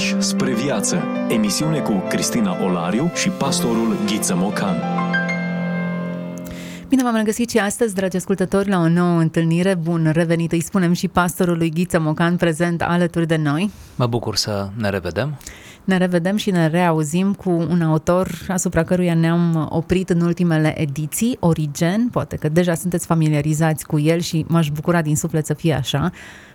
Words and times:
Pași 0.00 0.20
spre 0.20 0.54
viață. 0.54 1.02
Emisiune 1.28 1.78
cu 1.78 1.92
Cristina 2.08 2.64
Olariu 2.64 3.10
și 3.14 3.28
pastorul 3.28 3.96
Ghiță 4.06 4.34
Mocan. 4.36 4.76
Bine 6.88 7.02
v-am 7.02 7.16
regăsit 7.16 7.50
și 7.50 7.58
astăzi, 7.58 7.94
dragi 7.94 8.16
ascultători, 8.16 8.68
la 8.68 8.78
o 8.78 8.88
nouă 8.88 9.18
întâlnire. 9.18 9.74
Bun 9.74 10.10
revenit, 10.12 10.52
îi 10.52 10.62
spunem 10.62 10.92
și 10.92 11.08
pastorului 11.08 11.70
Ghiță 11.70 12.00
Mocan 12.00 12.36
prezent 12.36 12.82
alături 12.82 13.26
de 13.26 13.36
noi. 13.36 13.70
Mă 13.96 14.06
bucur 14.06 14.36
să 14.36 14.68
ne 14.76 14.88
revedem. 14.88 15.38
Ne 15.84 15.96
revedem 15.96 16.36
și 16.36 16.50
ne 16.50 16.66
reauzim 16.66 17.32
cu 17.32 17.50
un 17.50 17.82
autor 17.82 18.30
asupra 18.48 18.82
căruia 18.82 19.14
ne-am 19.14 19.68
oprit 19.70 20.10
în 20.10 20.20
ultimele 20.20 20.80
ediții, 20.80 21.36
Origen, 21.40 22.08
poate 22.08 22.36
că 22.36 22.48
deja 22.48 22.74
sunteți 22.74 23.06
familiarizați 23.06 23.86
cu 23.86 23.98
el 23.98 24.20
și 24.20 24.44
m-aș 24.48 24.68
bucura 24.70 25.02
din 25.02 25.16
suflet 25.16 25.46
să 25.46 25.54
fie 25.54 25.74
așa 25.74 26.10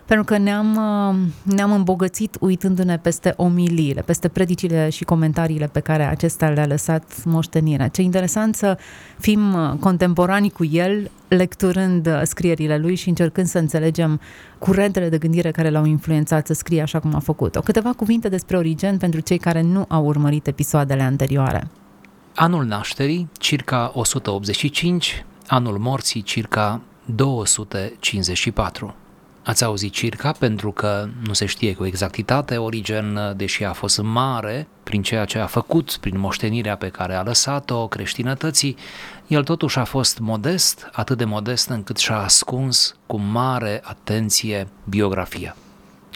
pentru 0.06 0.24
că 0.24 0.38
ne-am, 0.38 0.76
uh, 0.76 1.16
ne-am 1.54 1.72
îmbogățit 1.72 2.36
uitându-ne 2.40 2.98
peste 2.98 3.32
omiliile, 3.36 4.02
peste 4.02 4.28
predicile 4.28 4.88
și 4.88 5.04
comentariile 5.04 5.66
pe 5.66 5.80
care 5.80 6.04
acesta 6.04 6.48
le-a 6.48 6.66
lăsat 6.66 7.24
moștenirea. 7.24 7.88
Ce 7.88 8.02
interesant 8.02 8.54
să 8.54 8.78
fim 9.18 9.54
uh, 9.54 9.72
contemporani 9.80 10.50
cu 10.50 10.64
el, 10.64 11.10
lecturând 11.28 12.06
uh, 12.06 12.20
scrierile 12.24 12.78
lui 12.78 12.94
și 12.94 13.08
încercând 13.08 13.46
să 13.46 13.58
înțelegem 13.58 14.20
curentele 14.58 15.08
de 15.08 15.18
gândire 15.18 15.50
care 15.50 15.70
l-au 15.70 15.84
influențat 15.84 16.46
să 16.46 16.52
scrie 16.52 16.82
așa 16.82 17.00
cum 17.00 17.14
a 17.14 17.18
făcut-o. 17.18 17.60
Câteva 17.60 17.92
cuvinte 17.92 18.28
despre 18.28 18.56
Origen 18.56 18.96
pentru 18.98 19.20
cei 19.20 19.38
care 19.38 19.62
nu 19.62 19.84
au 19.88 20.04
urmărit 20.04 20.46
episoadele 20.46 21.02
anterioare. 21.02 21.68
Anul 22.34 22.64
nașterii, 22.64 23.28
circa 23.38 23.90
185, 23.94 25.24
anul 25.46 25.78
morții, 25.78 26.22
circa 26.22 26.80
254. 27.04 28.94
Ați 29.46 29.64
auzit 29.64 29.92
circa 29.92 30.32
pentru 30.32 30.72
că 30.72 31.08
nu 31.26 31.32
se 31.32 31.46
știe 31.46 31.74
cu 31.74 31.86
exactitate 31.86 32.56
Origen, 32.56 33.34
deși 33.36 33.64
a 33.64 33.72
fost 33.72 33.98
mare 34.02 34.68
prin 34.82 35.02
ceea 35.02 35.24
ce 35.24 35.38
a 35.38 35.46
făcut, 35.46 35.96
prin 36.00 36.18
moștenirea 36.18 36.76
pe 36.76 36.88
care 36.88 37.14
a 37.14 37.22
lăsat-o 37.22 37.88
creștinătății, 37.88 38.76
el 39.26 39.44
totuși 39.44 39.78
a 39.78 39.84
fost 39.84 40.18
modest, 40.18 40.88
atât 40.92 41.18
de 41.18 41.24
modest 41.24 41.68
încât 41.68 41.96
și-a 41.96 42.18
ascuns 42.18 42.96
cu 43.06 43.16
mare 43.16 43.80
atenție 43.84 44.68
biografia. 44.84 45.56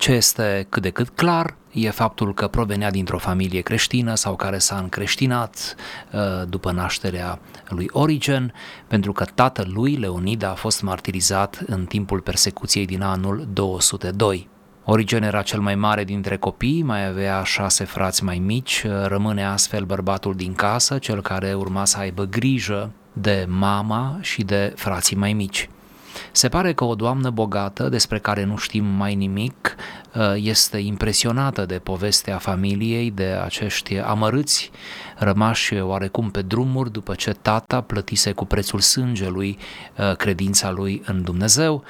Ce 0.00 0.12
este 0.12 0.66
cât 0.68 0.82
de 0.82 0.90
cât 0.90 1.08
clar 1.08 1.54
e 1.72 1.90
faptul 1.90 2.34
că 2.34 2.48
provenea 2.48 2.90
dintr-o 2.90 3.18
familie 3.18 3.60
creștină 3.60 4.14
sau 4.14 4.36
care 4.36 4.58
s-a 4.58 4.76
încreștinat 4.76 5.74
uh, 6.12 6.20
după 6.48 6.72
nașterea 6.72 7.40
lui 7.68 7.88
Origen, 7.92 8.52
pentru 8.86 9.12
că 9.12 9.24
tatăl 9.24 9.70
lui, 9.74 9.96
Leonida, 9.96 10.50
a 10.50 10.54
fost 10.54 10.82
martirizat 10.82 11.62
în 11.66 11.84
timpul 11.84 12.20
persecuției 12.20 12.86
din 12.86 13.02
anul 13.02 13.48
202. 13.52 14.48
Origen 14.84 15.22
era 15.22 15.42
cel 15.42 15.60
mai 15.60 15.74
mare 15.74 16.04
dintre 16.04 16.36
copii, 16.36 16.82
mai 16.82 17.06
avea 17.06 17.42
șase 17.42 17.84
frați 17.84 18.24
mai 18.24 18.38
mici, 18.38 18.84
uh, 18.86 19.06
rămâne 19.06 19.44
astfel 19.44 19.84
bărbatul 19.84 20.34
din 20.34 20.54
casă, 20.54 20.98
cel 20.98 21.22
care 21.22 21.54
urma 21.54 21.84
să 21.84 21.98
aibă 21.98 22.24
grijă 22.24 22.90
de 23.12 23.46
mama 23.48 24.18
și 24.20 24.42
de 24.42 24.72
frații 24.76 25.16
mai 25.16 25.32
mici. 25.32 25.68
Se 26.32 26.48
pare 26.48 26.72
că 26.72 26.84
o 26.84 26.94
doamnă 26.94 27.30
bogată, 27.30 27.88
despre 27.88 28.18
care 28.18 28.44
nu 28.44 28.56
știm 28.56 28.84
mai 28.84 29.14
nimic, 29.14 29.76
uh, 30.14 30.32
este 30.36 30.78
impresionată 30.78 31.66
de 31.66 31.78
povestea 31.78 32.38
familiei, 32.38 33.10
de 33.10 33.38
acești 33.44 33.98
amărâți 33.98 34.70
rămași 35.16 35.74
oarecum 35.74 36.30
pe 36.30 36.42
drumuri 36.42 36.92
după 36.92 37.14
ce 37.14 37.32
tata 37.32 37.80
plătise 37.80 38.32
cu 38.32 38.44
prețul 38.44 38.80
sângelui 38.80 39.58
uh, 39.98 40.16
credința 40.16 40.70
lui 40.70 41.02
în 41.04 41.22
Dumnezeu, 41.22 41.84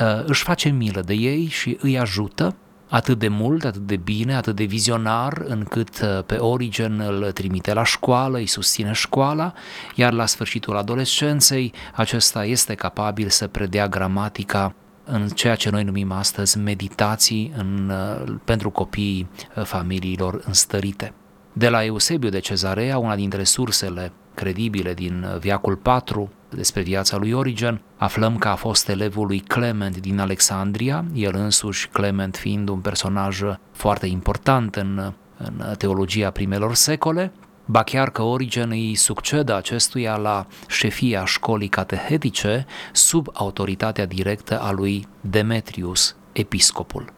uh, 0.00 0.24
își 0.24 0.42
face 0.42 0.68
milă 0.68 1.00
de 1.00 1.14
ei 1.14 1.46
și 1.46 1.78
îi 1.80 1.98
ajută 1.98 2.54
atât 2.88 3.18
de 3.18 3.28
mult, 3.28 3.64
atât 3.64 3.86
de 3.86 3.96
bine, 3.96 4.34
atât 4.34 4.56
de 4.56 4.64
vizionar, 4.64 5.42
încât 5.46 6.00
uh, 6.00 6.24
pe 6.24 6.34
Origen 6.34 7.00
îl 7.00 7.32
trimite 7.32 7.72
la 7.72 7.84
școală, 7.84 8.38
îi 8.38 8.46
susține 8.46 8.92
școala, 8.92 9.52
iar 9.94 10.12
la 10.12 10.26
sfârșitul 10.26 10.76
adolescenței 10.76 11.72
acesta 11.94 12.44
este 12.44 12.74
capabil 12.74 13.28
să 13.28 13.46
predea 13.46 13.88
gramatica 13.88 14.74
în 15.04 15.28
ceea 15.28 15.54
ce 15.54 15.70
noi 15.70 15.84
numim 15.84 16.12
astăzi 16.12 16.58
meditații 16.58 17.52
în, 17.56 17.92
uh, 17.92 18.34
pentru 18.44 18.70
copiii 18.70 19.28
uh, 19.56 19.64
familiilor 19.64 20.42
înstărite. 20.46 21.12
De 21.52 21.68
la 21.68 21.84
Eusebiu 21.84 22.28
de 22.28 22.38
Cezarea, 22.38 22.98
una 22.98 23.14
dintre 23.14 23.44
sursele 23.44 24.12
credibile 24.38 24.94
din 24.94 25.26
viacul 25.40 25.76
4 25.76 26.30
despre 26.48 26.82
viața 26.82 27.16
lui 27.16 27.32
Origen, 27.32 27.80
aflăm 27.96 28.36
că 28.36 28.48
a 28.48 28.54
fost 28.54 28.88
elevul 28.88 29.26
lui 29.26 29.38
Clement 29.38 29.96
din 29.96 30.18
Alexandria, 30.18 31.04
el 31.14 31.34
însuși 31.34 31.88
Clement 31.88 32.36
fiind 32.36 32.68
un 32.68 32.78
personaj 32.78 33.40
foarte 33.72 34.06
important 34.06 34.76
în, 34.76 35.12
în 35.36 35.74
teologia 35.78 36.30
primelor 36.30 36.74
secole, 36.74 37.32
ba 37.64 37.82
chiar 37.82 38.10
că 38.10 38.22
Origen 38.22 38.70
îi 38.70 38.94
succedă 38.94 39.56
acestuia 39.56 40.16
la 40.16 40.46
șefia 40.68 41.24
școlii 41.24 41.68
catehetice 41.68 42.66
sub 42.92 43.28
autoritatea 43.32 44.06
directă 44.06 44.60
a 44.60 44.70
lui 44.70 45.06
Demetrius, 45.20 46.16
episcopul. 46.32 47.17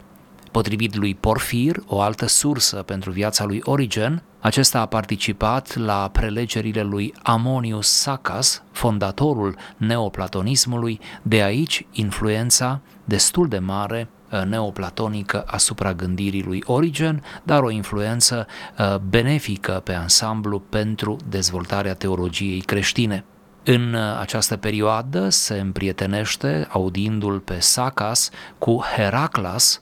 Potrivit 0.50 0.97
lui 0.97 1.15
Porfir, 1.15 1.77
o 1.87 2.00
altă 2.00 2.27
sursă 2.27 2.77
pentru 2.77 3.11
viața 3.11 3.44
lui 3.44 3.61
Origen, 3.65 4.22
acesta 4.41 4.81
a 4.81 4.87
participat 4.87 5.77
la 5.77 6.09
prelegerile 6.12 6.83
lui 6.83 7.15
Amonius 7.22 7.88
Sacas, 7.88 8.62
fondatorul 8.72 9.56
neoplatonismului, 9.77 11.00
de 11.22 11.43
aici 11.43 11.87
influența 11.93 12.81
destul 13.05 13.49
de 13.49 13.59
mare 13.59 14.09
uh, 14.31 14.43
neoplatonică 14.43 15.44
asupra 15.47 15.94
gândirii 15.94 16.43
lui 16.43 16.62
Origen, 16.67 17.22
dar 17.43 17.62
o 17.62 17.71
influență 17.71 18.47
uh, 18.78 18.97
benefică 18.97 19.81
pe 19.84 19.93
ansamblu 19.93 20.59
pentru 20.59 21.17
dezvoltarea 21.28 21.94
teologiei 21.94 22.61
creștine. 22.61 23.25
În 23.65 23.94
uh, 23.94 24.00
această 24.21 24.56
perioadă 24.56 25.28
se 25.28 25.59
împrietenește, 25.59 26.66
audindu-l 26.71 27.38
pe 27.38 27.59
Sacas, 27.59 28.31
cu 28.59 28.81
Heraclas, 28.97 29.81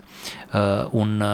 un, 0.91 1.25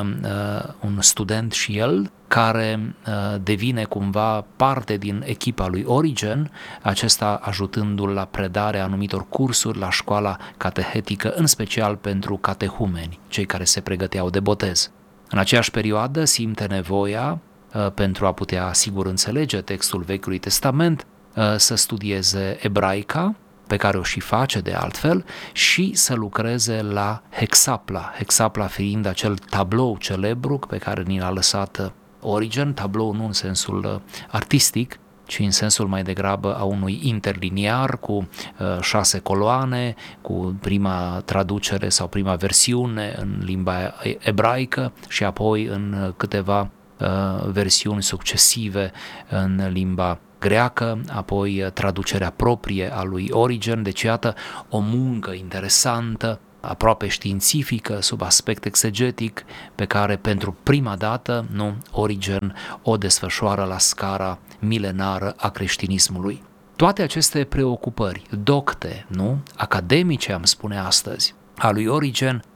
un 0.81 1.01
student 1.01 1.53
și 1.53 1.79
el 1.79 2.11
care 2.35 2.95
uh, 3.07 3.41
devine 3.43 3.85
cumva 3.85 4.45
parte 4.57 4.97
din 4.97 5.23
echipa 5.27 5.67
lui 5.67 5.85
Origen, 5.87 6.51
acesta 6.83 7.41
ajutându-l 7.43 8.09
la 8.09 8.25
predarea 8.25 8.85
anumitor 8.85 9.29
cursuri 9.29 9.79
la 9.79 9.91
școala 9.91 10.37
catehetică, 10.57 11.33
în 11.37 11.47
special 11.47 11.97
pentru 11.97 12.37
catehumeni, 12.37 13.19
cei 13.29 13.45
care 13.45 13.65
se 13.65 13.81
pregăteau 13.81 14.31
de 14.31 14.41
botez. 14.41 14.91
În 15.29 15.39
aceeași 15.39 15.71
perioadă 15.71 16.25
simte 16.25 16.65
nevoia, 16.65 17.39
uh, 17.75 17.91
pentru 17.95 18.27
a 18.27 18.33
putea 18.33 18.73
sigur 18.73 19.07
înțelege 19.07 19.61
textul 19.61 20.03
Vechiului 20.03 20.39
Testament, 20.39 21.01
uh, 21.01 21.14
să 21.57 21.75
studieze 21.75 22.59
ebraica, 22.61 23.35
pe 23.67 23.77
care 23.77 23.99
o 23.99 24.03
și 24.03 24.21
face 24.21 24.61
de 24.61 24.73
altfel, 24.73 25.25
și 25.53 25.91
să 25.95 26.15
lucreze 26.15 26.83
la 26.83 27.23
Hexapla, 27.31 28.13
Hexapla 28.17 28.67
fiind 28.67 29.07
acel 29.07 29.37
tablou 29.37 29.97
celebru 29.97 30.59
pe 30.59 30.79
care 30.79 31.03
ni 31.03 31.19
l-a 31.19 31.31
lăsat 31.31 31.93
Origen, 32.21 32.73
tablou 32.73 33.13
nu 33.13 33.25
în 33.25 33.33
sensul 33.33 33.85
uh, 33.85 34.01
artistic, 34.31 34.99
ci 35.27 35.39
în 35.39 35.51
sensul 35.51 35.87
mai 35.87 36.03
degrabă 36.03 36.57
a 36.57 36.63
unui 36.63 37.01
interliniar 37.03 37.99
cu 37.99 38.13
uh, 38.13 38.81
șase 38.81 39.19
coloane, 39.19 39.95
cu 40.21 40.57
prima 40.61 41.23
traducere 41.25 41.89
sau 41.89 42.09
prima 42.09 42.35
versiune 42.35 43.15
în 43.19 43.41
limba 43.45 43.95
ebraică 44.19 44.93
și 45.09 45.25
apoi 45.25 45.65
în 45.65 45.97
uh, 46.03 46.13
câteva 46.17 46.71
uh, 46.99 47.47
versiuni 47.47 48.03
succesive 48.03 48.93
în 49.29 49.69
limba 49.73 50.19
greacă, 50.45 51.01
apoi 51.13 51.63
uh, 51.63 51.71
traducerea 51.71 52.31
proprie 52.31 52.93
a 52.95 53.03
lui 53.03 53.29
Origen, 53.31 53.83
deci 53.83 54.03
iată 54.03 54.35
o 54.69 54.79
muncă 54.79 55.33
interesantă 55.33 56.41
aproape 56.61 57.09
științifică, 57.09 58.01
sub 58.01 58.23
aspect 58.23 58.65
exegetic, 58.65 59.45
pe 59.75 59.85
care 59.85 60.17
pentru 60.17 60.57
prima 60.63 60.97
dată, 60.97 61.45
nu, 61.51 61.75
Origen 61.91 62.55
o 62.83 62.97
desfășoară 62.97 63.65
la 63.65 63.79
scara 63.79 64.39
milenară 64.59 65.35
a 65.37 65.49
creștinismului. 65.49 66.43
Toate 66.77 67.03
aceste 67.03 67.45
preocupări, 67.45 68.23
docte, 68.43 69.07
nu, 69.09 69.39
academice, 69.57 70.33
am 70.33 70.45
spune 70.45 70.79
astăzi, 70.79 71.35
a 71.59 71.71
lui 71.71 71.87
Origen, 71.87 72.37
uh, 72.37 72.54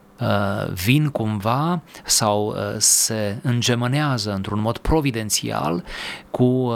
vin 0.73 1.07
cumva 1.07 1.81
sau 2.05 2.47
uh, 2.47 2.55
se 2.77 3.37
îngemânează 3.41 4.33
într-un 4.33 4.59
mod 4.59 4.77
providențial 4.77 5.83
cu 6.31 6.43
uh, 6.43 6.73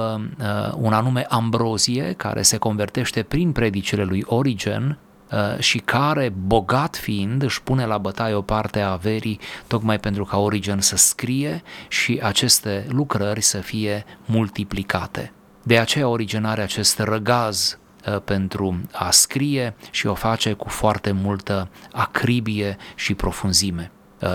un 0.75 0.93
anume 0.93 1.25
Ambrozie 1.29 2.13
care 2.17 2.41
se 2.41 2.57
convertește 2.57 3.23
prin 3.23 3.51
predicile 3.51 4.03
lui 4.03 4.23
Origen 4.25 4.97
Uh, 5.33 5.59
și 5.59 5.77
care, 5.77 6.33
bogat 6.45 6.95
fiind, 6.95 7.43
își 7.43 7.63
pune 7.63 7.85
la 7.85 7.97
bătaie 7.97 8.33
o 8.33 8.41
parte 8.41 8.79
a 8.79 8.91
averii 8.91 9.39
tocmai 9.67 9.99
pentru 9.99 10.25
ca 10.25 10.37
Origen 10.37 10.79
să 10.79 10.95
scrie 10.95 11.63
și 11.87 12.19
aceste 12.23 12.85
lucrări 12.89 13.41
să 13.41 13.57
fie 13.57 14.05
multiplicate. 14.25 15.31
De 15.63 15.77
aceea 15.79 16.07
Origen 16.07 16.45
are 16.45 16.61
acest 16.61 16.99
răgaz 16.99 17.77
uh, 17.77 17.82
pentru 18.23 18.81
a 18.91 19.11
scrie 19.11 19.75
și 19.91 20.07
o 20.07 20.13
face 20.13 20.53
cu 20.53 20.69
foarte 20.69 21.11
multă 21.11 21.69
acribie 21.91 22.77
și 22.95 23.13
profunzime. 23.13 23.91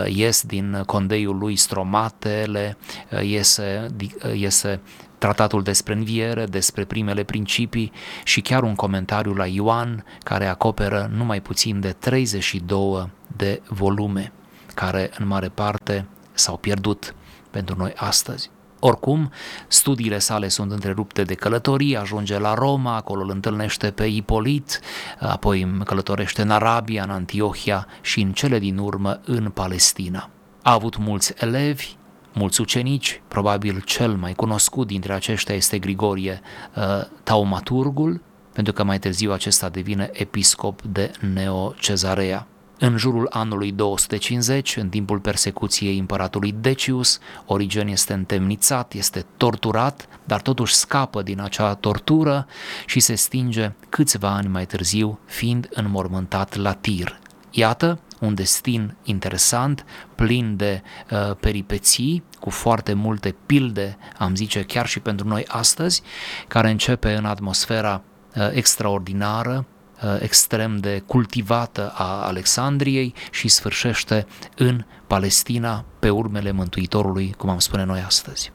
ies 0.06 0.42
din 0.42 0.82
condeiul 0.86 1.38
lui 1.38 1.56
stromatele, 1.56 2.76
iese, 3.22 3.86
iese 4.34 4.80
tratatul 5.18 5.62
despre 5.62 5.94
înviere, 5.94 6.44
despre 6.44 6.84
primele 6.84 7.22
principii 7.22 7.92
și 8.24 8.40
chiar 8.40 8.62
un 8.62 8.74
comentariu 8.74 9.34
la 9.34 9.46
Ioan 9.46 10.04
care 10.22 10.46
acoperă 10.46 11.10
numai 11.14 11.40
puțin 11.40 11.80
de 11.80 11.92
32 11.98 13.10
de 13.36 13.62
volume 13.68 14.32
care 14.74 15.10
în 15.18 15.26
mare 15.26 15.48
parte 15.48 16.06
s-au 16.32 16.56
pierdut 16.56 17.14
pentru 17.50 17.76
noi 17.76 17.92
astăzi. 17.96 18.50
Oricum, 18.80 19.30
studiile 19.68 20.18
sale 20.18 20.48
sunt 20.48 20.72
întrerupte 20.72 21.22
de 21.22 21.34
călătorii, 21.34 21.96
ajunge 21.96 22.38
la 22.38 22.54
Roma, 22.54 22.96
acolo 22.96 23.22
îl 23.22 23.30
întâlnește 23.30 23.90
pe 23.90 24.04
Ipolit, 24.04 24.80
apoi 25.18 25.80
călătorește 25.84 26.42
în 26.42 26.50
Arabia, 26.50 27.02
în 27.02 27.10
Antiohia 27.10 27.86
și 28.00 28.20
în 28.20 28.32
cele 28.32 28.58
din 28.58 28.78
urmă 28.78 29.20
în 29.24 29.50
Palestina. 29.50 30.30
A 30.62 30.72
avut 30.72 30.96
mulți 30.96 31.32
elevi, 31.36 31.96
mulți 32.32 32.60
ucenici, 32.60 33.22
probabil 33.28 33.80
cel 33.80 34.16
mai 34.16 34.34
cunoscut 34.34 34.86
dintre 34.86 35.12
aceștia 35.12 35.54
este 35.54 35.78
Grigorie 35.78 36.40
uh, 36.76 36.84
Taumaturgul, 37.22 38.20
pentru 38.52 38.72
că 38.72 38.84
mai 38.84 38.98
târziu 38.98 39.32
acesta 39.32 39.68
devine 39.68 40.10
episcop 40.12 40.82
de 40.82 41.10
Neo-Cezarea. 41.34 42.46
În 42.80 42.96
jurul 42.96 43.26
anului 43.30 43.72
250, 43.72 44.76
în 44.76 44.88
timpul 44.88 45.18
persecuției 45.18 45.98
împăratului 45.98 46.54
Decius, 46.60 47.18
Origen 47.46 47.88
este 47.88 48.12
întemnițat, 48.12 48.92
este 48.92 49.24
torturat, 49.36 50.08
dar 50.24 50.40
totuși 50.40 50.74
scapă 50.74 51.22
din 51.22 51.40
acea 51.40 51.74
tortură 51.74 52.46
și 52.86 53.00
se 53.00 53.14
stinge 53.14 53.72
câțiva 53.88 54.28
ani 54.28 54.48
mai 54.48 54.66
târziu, 54.66 55.18
fiind 55.24 55.68
înmormântat 55.70 56.56
la 56.56 56.72
Tir. 56.72 57.18
Iată 57.50 57.98
un 58.20 58.34
destin 58.34 58.96
interesant, 59.02 59.84
plin 60.14 60.56
de 60.56 60.82
uh, 61.10 61.36
peripeții, 61.40 62.22
cu 62.40 62.50
foarte 62.50 62.92
multe 62.92 63.34
pilde, 63.46 63.98
am 64.18 64.34
zice 64.34 64.62
chiar 64.62 64.86
și 64.86 65.00
pentru 65.00 65.28
noi 65.28 65.44
astăzi, 65.48 66.02
care 66.48 66.70
începe 66.70 67.12
în 67.14 67.24
atmosfera 67.24 68.02
uh, 68.36 68.48
extraordinară 68.52 69.66
Uh, 69.77 69.77
extrem 70.20 70.76
de 70.76 71.02
cultivată 71.06 71.92
a 71.94 72.26
Alexandriei 72.26 73.14
și 73.30 73.48
sfârșește 73.48 74.26
în 74.56 74.84
Palestina 75.06 75.84
pe 75.98 76.10
urmele 76.10 76.52
Mântuitorului, 76.52 77.34
cum 77.38 77.48
am 77.48 77.58
spune 77.58 77.84
noi 77.84 78.02
astăzi. 78.06 78.52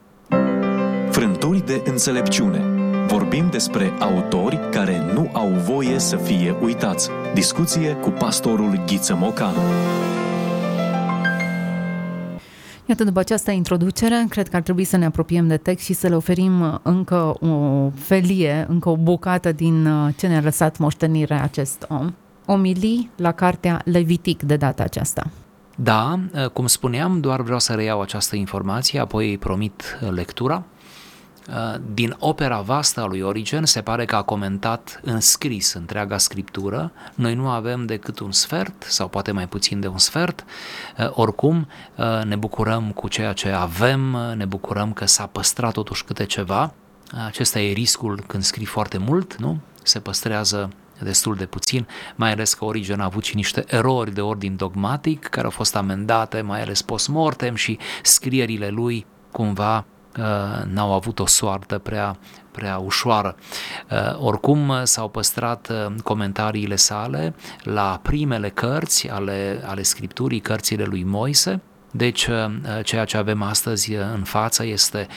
Frânturi 1.09 1.65
de 1.65 1.81
înțelepciune. 1.85 2.61
Vorbim 3.07 3.49
despre 3.49 3.93
autori 3.99 4.59
care 4.71 5.11
nu 5.13 5.29
au 5.33 5.47
voie 5.47 5.99
să 5.99 6.15
fie 6.15 6.55
uitați. 6.61 7.09
Discuție 7.33 7.91
cu 7.93 8.09
pastorul 8.09 8.83
Ghiță 8.85 9.15
Mocanu. 9.15 9.61
Iată, 12.93 13.05
după 13.05 13.19
această 13.19 13.51
introducere, 13.51 14.25
cred 14.29 14.49
că 14.49 14.55
ar 14.55 14.61
trebui 14.61 14.83
să 14.83 14.97
ne 14.97 15.05
apropiem 15.05 15.47
de 15.47 15.57
text 15.57 15.85
și 15.85 15.93
să 15.93 16.07
le 16.07 16.15
oferim 16.15 16.79
încă 16.83 17.35
o 17.39 17.89
felie, 17.95 18.65
încă 18.69 18.89
o 18.89 18.97
bucată 18.97 19.51
din 19.51 19.85
uh, 19.85 20.13
ce 20.17 20.27
ne-a 20.27 20.41
lăsat 20.41 20.77
moștenire 20.77 21.33
acest 21.33 21.85
om. 21.89 22.13
Omilii 22.45 23.09
la 23.15 23.31
cartea 23.31 23.81
Levitic 23.85 24.43
de 24.43 24.55
data 24.55 24.83
aceasta. 24.83 25.27
Da, 25.75 26.19
uh, 26.33 26.49
cum 26.49 26.67
spuneam, 26.67 27.19
doar 27.19 27.41
vreau 27.41 27.59
să 27.59 27.73
reiau 27.73 28.01
această 28.01 28.35
informație, 28.35 28.99
apoi 28.99 29.29
îi 29.29 29.37
promit 29.37 29.99
uh, 30.01 30.09
lectura. 30.11 30.63
Uh, 31.49 31.75
din 31.93 32.15
opera 32.19 32.61
vastă 32.61 33.01
a 33.01 33.05
lui 33.05 33.21
Origen 33.21 33.65
se 33.65 33.81
pare 33.81 34.05
că 34.05 34.15
a 34.15 34.21
comentat 34.21 34.99
în 35.03 35.19
scris 35.19 35.73
întreaga 35.73 36.17
scriptură. 36.17 36.91
Noi 37.15 37.35
nu 37.35 37.49
avem 37.49 37.85
decât 37.85 38.19
un 38.19 38.31
sfert 38.31 38.83
sau 38.83 39.07
poate 39.07 39.31
mai 39.31 39.47
puțin 39.47 39.79
de 39.79 39.87
un 39.87 39.97
sfert. 39.97 40.45
Uh, 40.97 41.09
oricum, 41.11 41.67
uh, 41.95 42.23
ne 42.23 42.35
bucurăm 42.35 42.91
cu 42.91 43.07
ceea 43.07 43.33
ce 43.33 43.49
avem, 43.49 44.17
ne 44.35 44.45
bucurăm 44.45 44.93
că 44.93 45.05
s-a 45.05 45.25
păstrat 45.25 45.71
totuși 45.73 46.03
câte 46.03 46.25
ceva. 46.25 46.73
Acesta 47.25 47.59
e 47.59 47.71
riscul 47.71 48.23
când 48.27 48.43
scrii 48.43 48.65
foarte 48.65 48.97
mult, 48.97 49.35
nu? 49.35 49.59
Se 49.83 49.99
păstrează 49.99 50.69
destul 50.99 51.35
de 51.35 51.45
puțin, 51.45 51.87
mai 52.15 52.31
ales 52.31 52.53
că 52.53 52.65
Origen 52.65 52.99
a 52.99 53.03
avut 53.03 53.23
și 53.23 53.35
niște 53.35 53.63
erori 53.67 54.13
de 54.13 54.21
ordin 54.21 54.55
dogmatic 54.55 55.25
care 55.25 55.45
au 55.45 55.51
fost 55.51 55.75
amendate, 55.75 56.41
mai 56.41 56.61
ales 56.61 56.81
post-mortem 56.81 57.55
și 57.55 57.77
scrierile 58.01 58.69
lui 58.69 59.05
cumva 59.31 59.77
Uh, 59.77 59.92
n-au 60.65 60.93
avut 60.93 61.19
o 61.19 61.25
soartă 61.25 61.77
prea, 61.77 62.17
prea 62.51 62.77
ușoară. 62.77 63.35
Uh, 63.91 64.19
oricum 64.19 64.71
s-au 64.83 65.09
păstrat 65.09 65.69
uh, 65.69 65.95
comentariile 66.03 66.75
sale 66.75 67.35
la 67.63 67.99
primele 68.01 68.49
cărți 68.49 69.09
ale, 69.09 69.61
ale 69.65 69.81
scripturii, 69.81 70.39
cărțile 70.39 70.83
lui 70.83 71.03
Moise, 71.03 71.61
deci, 71.95 72.29
ceea 72.83 73.05
ce 73.05 73.17
avem 73.17 73.41
astăzi 73.41 73.93
în 73.93 74.23
față 74.23 74.65
este 74.65 75.07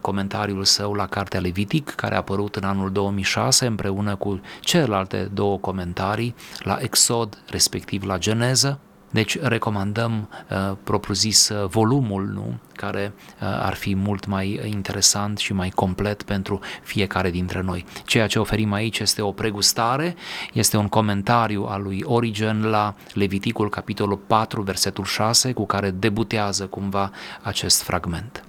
comentariul 0.00 0.64
său 0.64 0.94
la 0.94 1.06
Cartea 1.06 1.40
Levitic, 1.40 1.90
care 1.90 2.14
a 2.14 2.16
apărut 2.16 2.56
în 2.56 2.64
anul 2.64 2.92
2006 2.92 3.66
împreună 3.66 4.16
cu 4.16 4.40
celelalte 4.60 5.30
două 5.32 5.58
comentarii 5.58 6.34
la 6.58 6.78
Exod, 6.80 7.42
respectiv 7.46 8.04
la 8.04 8.18
Geneză, 8.18 8.78
deci 9.12 9.38
recomandăm 9.40 10.28
uh, 10.50 10.76
propriu-zis 10.84 11.48
uh, 11.48 11.68
volumul, 11.68 12.24
nu? 12.24 12.58
care 12.72 13.12
uh, 13.16 13.48
ar 13.60 13.74
fi 13.74 13.94
mult 13.94 14.26
mai 14.26 14.60
interesant 14.64 15.38
și 15.38 15.52
mai 15.52 15.70
complet 15.70 16.22
pentru 16.22 16.60
fiecare 16.82 17.30
dintre 17.30 17.60
noi. 17.60 17.84
Ceea 18.04 18.26
ce 18.26 18.38
oferim 18.38 18.72
aici 18.72 18.98
este 18.98 19.22
o 19.22 19.32
pregustare, 19.32 20.14
este 20.52 20.76
un 20.76 20.88
comentariu 20.88 21.64
al 21.64 21.82
lui 21.82 22.02
Origen 22.06 22.64
la 22.64 22.94
Leviticul 23.12 23.68
capitolul 23.68 24.16
4, 24.16 24.62
versetul 24.62 25.04
6, 25.04 25.52
cu 25.52 25.66
care 25.66 25.90
debutează 25.90 26.66
cumva 26.66 27.10
acest 27.42 27.82
fragment. 27.82 28.44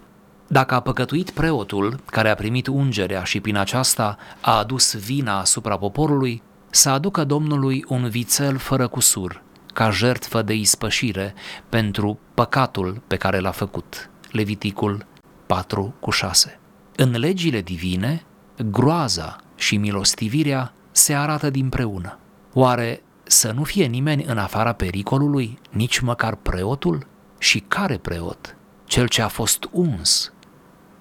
Dacă 0.48 0.74
a 0.76 0.80
păcătuit 0.80 1.30
preotul 1.30 2.00
care 2.06 2.30
a 2.30 2.36
primit 2.36 2.68
ungerea 2.68 3.24
și 3.24 3.40
prin 3.40 3.58
aceasta 3.58 4.18
a 4.42 4.58
adus 4.58 4.96
vina 4.96 5.40
asupra 5.40 5.78
poporului, 5.78 6.42
să 6.70 6.90
aducă 6.90 7.24
Domnului 7.24 7.86
un 7.88 8.10
vițel 8.10 8.58
fără 8.58 8.88
cusur, 8.88 9.42
ca 9.74 9.90
jertfă 9.90 10.42
de 10.42 10.54
ispășire 10.54 11.34
pentru 11.70 12.20
păcatul 12.34 13.02
pe 13.08 13.16
care 13.16 13.40
l-a 13.40 13.52
făcut. 13.52 14.10
Leviticul 14.32 15.06
4 15.46 15.94
cu 16.00 16.10
6. 16.10 16.60
În 16.96 17.12
legile 17.20 17.62
divine, 17.62 18.24
groaza 18.72 19.36
și 19.56 19.78
milostivirea 19.78 20.74
se 20.92 21.14
arată 21.14 21.50
dinpreună. 21.50 22.18
Oare 22.54 23.02
să 23.24 23.52
nu 23.52 23.64
fie 23.64 23.86
nimeni 23.86 24.24
în 24.24 24.38
afara 24.38 24.74
pericolului, 24.74 25.60
nici 25.70 26.00
măcar 26.00 26.36
preotul? 26.36 27.08
Și 27.38 27.60
care 27.60 27.98
preot? 27.98 28.58
Cel 28.86 29.08
ce 29.08 29.22
a 29.22 29.28
fost 29.28 29.70
uns, 29.72 30.34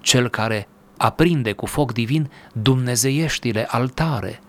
cel 0.00 0.28
care 0.28 0.68
aprinde 0.96 1.52
cu 1.52 1.66
foc 1.66 1.92
divin 1.92 2.30
dumnezeieștile 2.52 3.66
altare, 3.68 4.40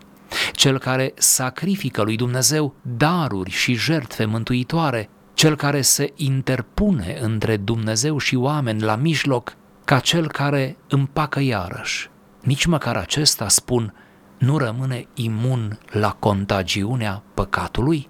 cel 0.51 0.79
care 0.79 1.13
sacrifică 1.15 2.01
lui 2.01 2.15
Dumnezeu 2.15 2.75
daruri 2.81 3.51
și 3.51 3.73
jertfe 3.73 4.25
mântuitoare, 4.25 5.09
cel 5.33 5.55
care 5.55 5.81
se 5.81 6.13
interpune 6.15 7.17
între 7.21 7.57
Dumnezeu 7.57 8.17
și 8.17 8.35
oameni 8.35 8.81
la 8.81 8.95
mijloc, 8.95 9.55
ca 9.85 9.99
cel 9.99 10.27
care 10.27 10.77
împacă 10.89 11.39
iarăși. 11.39 12.09
Nici 12.41 12.65
măcar 12.65 12.95
acesta, 12.95 13.47
spun, 13.47 13.93
nu 14.37 14.57
rămâne 14.57 15.07
imun 15.13 15.79
la 15.89 16.11
contagiunea 16.11 17.23
păcatului? 17.33 18.09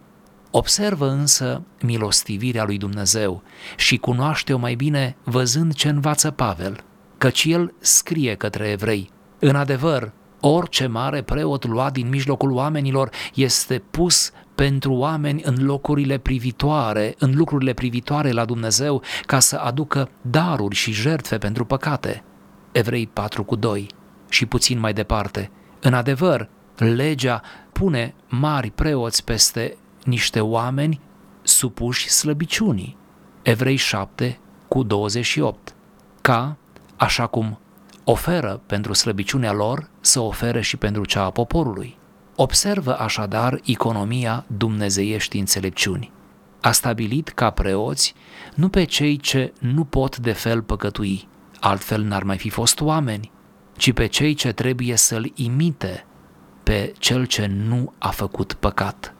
Observă 0.51 1.09
însă 1.09 1.63
milostivirea 1.81 2.63
lui 2.63 2.77
Dumnezeu 2.77 3.43
și 3.75 3.97
cunoaște-o 3.97 4.57
mai 4.57 4.75
bine 4.75 5.15
văzând 5.23 5.73
ce 5.73 5.89
învață 5.89 6.31
Pavel, 6.31 6.83
căci 7.17 7.43
el 7.43 7.73
scrie 7.79 8.35
către 8.35 8.67
evrei, 8.67 9.09
în 9.39 9.55
adevăr, 9.55 10.11
Orice 10.45 10.87
mare 10.87 11.21
preot 11.21 11.65
luat 11.65 11.93
din 11.93 12.09
mijlocul 12.09 12.51
oamenilor 12.51 13.09
este 13.33 13.83
pus 13.91 14.31
pentru 14.55 14.93
oameni 14.93 15.41
în 15.43 15.65
locurile 15.65 16.17
privitoare, 16.17 17.15
în 17.17 17.35
lucrurile 17.35 17.73
privitoare 17.73 18.31
la 18.31 18.45
Dumnezeu, 18.45 19.01
ca 19.25 19.39
să 19.39 19.55
aducă 19.55 20.09
daruri 20.21 20.75
și 20.75 20.91
jertfe 20.91 21.37
pentru 21.37 21.65
păcate. 21.65 22.23
Evrei 22.71 23.07
4 23.07 23.43
cu 23.43 23.55
2 23.55 23.87
și 24.29 24.45
puțin 24.45 24.79
mai 24.79 24.93
departe. 24.93 25.51
În 25.79 25.93
adevăr, 25.93 26.49
legea 26.77 27.41
pune 27.71 28.13
mari 28.27 28.71
preoți 28.71 29.23
peste 29.23 29.77
niște 30.03 30.39
oameni 30.39 30.99
supuși 31.41 32.09
slăbiciunii. 32.09 32.97
Evrei 33.41 33.75
7 33.75 34.39
cu 34.67 34.83
28. 34.83 35.75
Ca, 36.21 36.57
așa 36.95 37.27
cum 37.27 37.57
oferă 38.03 38.61
pentru 38.65 38.93
slăbiciunea 38.93 39.51
lor, 39.51 39.89
să 40.01 40.19
ofere 40.19 40.61
și 40.61 40.77
pentru 40.77 41.05
cea 41.05 41.23
a 41.23 41.29
poporului. 41.29 41.97
Observă 42.35 42.99
așadar 42.99 43.59
economia 43.63 44.45
dumnezeiești 44.57 45.37
înțelepciuni. 45.37 46.11
A 46.61 46.71
stabilit 46.71 47.29
ca 47.29 47.49
preoți 47.49 48.13
nu 48.55 48.69
pe 48.69 48.83
cei 48.83 49.17
ce 49.17 49.53
nu 49.59 49.83
pot 49.83 50.17
de 50.17 50.31
fel 50.31 50.61
păcătui, 50.61 51.27
altfel 51.59 52.03
n-ar 52.03 52.23
mai 52.23 52.37
fi 52.37 52.49
fost 52.49 52.81
oameni, 52.81 53.31
ci 53.77 53.93
pe 53.93 54.05
cei 54.05 54.33
ce 54.33 54.51
trebuie 54.51 54.95
să-l 54.95 55.31
imite 55.35 56.05
pe 56.63 56.93
cel 56.97 57.25
ce 57.25 57.45
nu 57.45 57.93
a 57.97 58.09
făcut 58.09 58.53
păcat. 58.53 59.13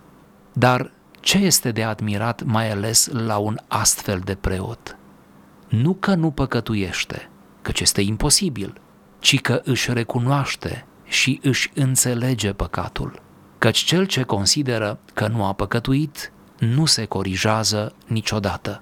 Dar 0.54 0.92
ce 1.20 1.38
este 1.38 1.72
de 1.72 1.84
admirat 1.84 2.44
mai 2.44 2.72
ales 2.72 3.08
la 3.08 3.38
un 3.38 3.58
astfel 3.68 4.20
de 4.20 4.36
preot? 4.36 4.98
Nu 5.70 5.94
că 5.94 6.16
nu 6.16 6.32
păcătuiește, 6.32 7.30
căci 7.64 7.80
este 7.80 8.02
imposibil, 8.02 8.82
ci 9.20 9.42
că 9.42 9.62
își 9.64 9.94
recunoaște 9.94 10.86
și 11.06 11.40
își 11.44 11.72
înțelege 11.74 12.54
păcatul. 12.54 13.22
Căci 13.58 13.78
cel 13.78 14.06
ce 14.06 14.22
consideră 14.22 15.00
că 15.14 15.28
nu 15.28 15.46
a 15.46 15.54
păcătuit, 15.54 16.32
nu 16.60 16.86
se 16.86 17.06
corijează 17.06 17.96
niciodată. 18.08 18.82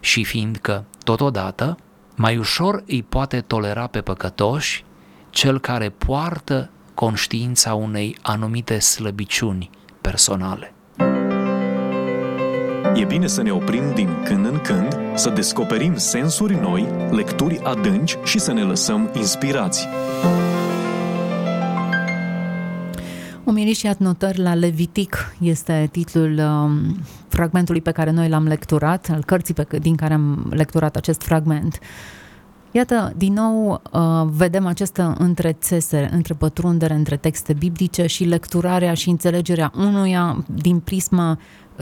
Și 0.00 0.24
fiindcă, 0.24 0.84
totodată, 1.04 1.76
mai 2.14 2.36
ușor 2.36 2.82
îi 2.86 3.02
poate 3.02 3.40
tolera 3.40 3.86
pe 3.86 4.00
păcătoși 4.00 4.84
cel 5.30 5.60
care 5.60 5.90
poartă 5.90 6.70
conștiința 6.94 7.74
unei 7.74 8.18
anumite 8.22 8.78
slăbiciuni 8.78 9.70
personale. 10.00 10.75
E 12.94 13.04
bine 13.04 13.26
să 13.26 13.42
ne 13.42 13.50
oprim 13.50 13.82
din 13.94 14.08
când 14.24 14.46
în 14.46 14.60
când, 14.62 14.98
să 15.14 15.30
descoperim 15.30 15.96
sensuri 15.96 16.60
noi, 16.60 16.88
lecturi 17.10 17.60
adânci 17.62 18.18
și 18.24 18.38
să 18.38 18.52
ne 18.52 18.62
lăsăm 18.62 19.10
inspirați. 19.16 19.88
Umili 23.44 23.72
și 23.72 23.90
notări 23.98 24.38
la 24.38 24.54
Levitic 24.54 25.34
este 25.40 25.88
titlul 25.92 26.38
um, 26.38 26.96
fragmentului 27.28 27.80
pe 27.80 27.90
care 27.90 28.10
noi 28.10 28.28
l-am 28.28 28.46
lecturat, 28.46 29.08
al 29.12 29.24
cărții 29.24 29.54
pe, 29.54 29.78
din 29.78 29.96
care 29.96 30.14
am 30.14 30.46
lecturat 30.50 30.96
acest 30.96 31.22
fragment. 31.22 31.78
Iată, 32.76 33.12
din 33.16 33.32
nou 33.32 33.82
uh, 33.92 34.00
vedem 34.30 34.66
această 34.66 35.14
întrețesere, 35.18 36.08
între 36.12 36.34
pătrundere 36.34 36.94
între 36.94 37.16
texte 37.16 37.52
biblice 37.52 38.06
și 38.06 38.24
lecturarea 38.24 38.94
și 38.94 39.08
înțelegerea 39.08 39.72
unuia 39.76 40.44
din 40.46 40.80
prisma 40.80 41.38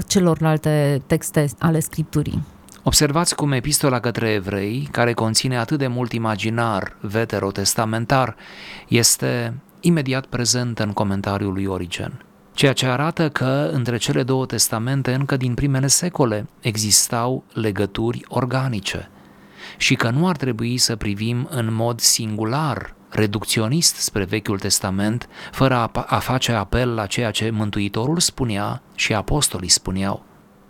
celorlalte 0.06 1.02
texte 1.06 1.46
ale 1.58 1.80
Scripturii. 1.80 2.42
Observați 2.82 3.34
cum 3.34 3.52
epistola 3.52 4.00
către 4.00 4.28
evrei, 4.28 4.88
care 4.90 5.12
conține 5.12 5.58
atât 5.58 5.78
de 5.78 5.86
mult 5.86 6.12
imaginar 6.12 6.96
veterotestamentar, 7.00 8.36
este 8.88 9.54
imediat 9.80 10.26
prezentă 10.26 10.82
în 10.82 10.92
comentariul 10.92 11.52
lui 11.52 11.64
Origen. 11.64 12.24
Ceea 12.52 12.72
ce 12.72 12.86
arată 12.86 13.28
că 13.28 13.70
între 13.72 13.96
cele 13.96 14.22
două 14.22 14.46
testamente 14.46 15.12
încă 15.12 15.36
din 15.36 15.54
primele 15.54 15.86
secole 15.86 16.46
existau 16.60 17.44
legături 17.52 18.24
organice 18.28 19.08
și 19.76 19.94
că 19.94 20.10
nu 20.10 20.28
ar 20.28 20.36
trebui 20.36 20.76
să 20.76 20.96
privim 20.96 21.48
în 21.50 21.74
mod 21.74 22.00
singular 22.00 22.94
reducționist 23.14 23.96
spre 23.96 24.24
Vechiul 24.24 24.58
Testament, 24.58 25.28
fără 25.50 25.74
a, 25.74 25.90
a 26.06 26.18
face 26.18 26.52
apel 26.52 26.94
la 26.94 27.06
ceea 27.06 27.30
ce 27.30 27.50
Mântuitorul 27.50 28.18
spunea 28.18 28.82
și 28.94 29.14
apostolii 29.14 29.68
spuneau. 29.68 30.24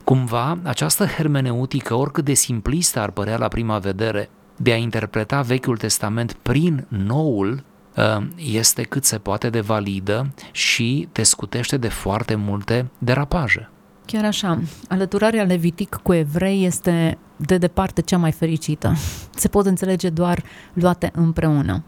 Cumva, 0.04 0.58
această 0.62 1.04
hermeneutică, 1.04 1.94
oricât 1.94 2.25
de 2.25 2.34
simplistă 2.34 3.00
ar 3.00 3.11
părea 3.11 3.37
la 3.37 3.49
prima 3.49 3.78
vedere, 3.78 4.30
de 4.56 4.73
a 4.73 4.76
interpreta 4.76 5.40
Vechiul 5.40 5.76
Testament 5.76 6.32
prin 6.32 6.87
Noul, 6.88 7.64
ă, 7.96 8.23
este 8.37 8.82
cât 8.82 9.04
se 9.04 9.18
poate 9.18 9.50
de 9.50 9.61
validă 9.61 10.34
și 10.52 11.08
te 11.12 11.23
scutește 11.23 11.76
de 11.76 11.88
foarte 11.88 12.34
multe 12.34 12.90
derapaje. 12.99 13.68
Chiar 14.06 14.25
așa, 14.25 14.61
alăturarea 14.88 15.44
Levitic 15.44 16.00
cu 16.02 16.12
evrei 16.12 16.64
este 16.64 17.18
de 17.46 17.58
departe 17.58 18.00
cea 18.00 18.18
mai 18.18 18.32
fericită. 18.32 18.94
Se 19.34 19.48
pot 19.48 19.66
înțelege 19.66 20.08
doar 20.08 20.42
luate 20.72 21.10
împreună. 21.14 21.82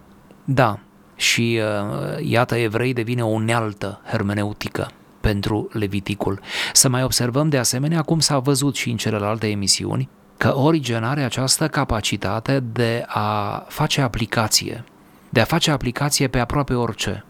Da, 0.45 0.79
și 1.17 1.61
uh, 1.61 2.27
iată, 2.29 2.57
evrei 2.57 2.93
devine 2.93 3.25
o 3.25 3.27
unealtă 3.27 4.01
hermeneutică 4.07 4.91
pentru 5.21 5.69
Leviticul. 5.73 6.41
Să 6.73 6.89
mai 6.89 7.03
observăm 7.03 7.49
de 7.49 7.59
asemenea 7.59 8.03
cum 8.03 8.21
s-a 8.21 8.39
văzut 8.39 8.77
și 8.77 8.91
în 8.91 8.97
celelalte 8.97 9.49
emisiuni 9.49 10.09
că 10.37 10.57
Origen 10.57 11.05
are 11.05 11.23
această 11.23 11.69
capacitate 11.69 12.61
de 12.73 13.05
a 13.07 13.65
face 13.69 14.01
aplicație, 14.01 14.85
de 15.29 15.41
a 15.41 15.45
face 15.45 15.71
aplicație 15.71 16.29
pe 16.29 16.39
aproape 16.39 16.75
orice. 16.75 17.25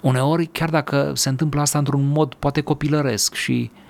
Uneori, 0.00 0.46
chiar 0.46 0.70
dacă 0.70 1.12
se 1.14 1.28
întâmplă 1.28 1.60
asta 1.60 1.78
într-un 1.78 2.08
mod 2.08 2.34
poate 2.34 2.60
copilăresc 2.60 3.34
și 3.34 3.70
uh, 3.74 3.81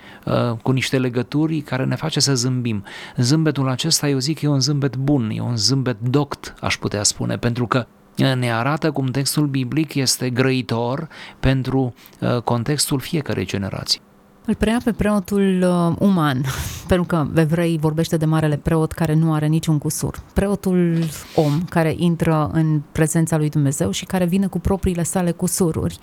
cu 0.62 0.70
niște 0.70 0.98
legături 0.98 1.60
care 1.60 1.84
ne 1.84 1.94
face 1.94 2.20
să 2.20 2.34
zâmbim. 2.34 2.84
Zâmbetul 3.16 3.68
acesta, 3.68 4.08
eu 4.08 4.18
zic, 4.18 4.42
e 4.42 4.46
un 4.46 4.60
zâmbet 4.60 4.96
bun, 4.96 5.30
e 5.34 5.40
un 5.40 5.56
zâmbet 5.56 5.96
doct, 6.00 6.54
aș 6.60 6.76
putea 6.76 7.02
spune, 7.02 7.36
pentru 7.36 7.66
că 7.66 7.86
ne 8.16 8.52
arată 8.52 8.90
cum 8.90 9.06
textul 9.06 9.46
biblic 9.46 9.94
este 9.94 10.30
grăitor 10.30 11.08
pentru 11.40 11.94
uh, 12.20 12.42
contextul 12.42 13.00
fiecarei 13.00 13.46
generații. 13.46 14.00
Îl 14.46 14.54
preia 14.54 14.80
pe 14.84 14.92
preotul 14.92 15.62
uh, 15.62 15.96
uman, 15.98 16.44
pentru 16.88 17.06
că 17.06 17.26
evrei 17.40 17.78
vorbește 17.78 18.16
de 18.16 18.24
marele 18.24 18.56
preot 18.56 18.92
care 18.92 19.14
nu 19.14 19.32
are 19.32 19.46
niciun 19.46 19.78
cusur. 19.78 20.22
Preotul 20.32 20.98
om 21.34 21.62
care 21.68 21.94
intră 21.96 22.50
în 22.52 22.82
prezența 22.92 23.36
lui 23.36 23.48
Dumnezeu 23.48 23.90
și 23.90 24.04
care 24.04 24.24
vine 24.24 24.46
cu 24.46 24.58
propriile 24.58 25.02
sale 25.02 25.30
cusururi. 25.30 25.98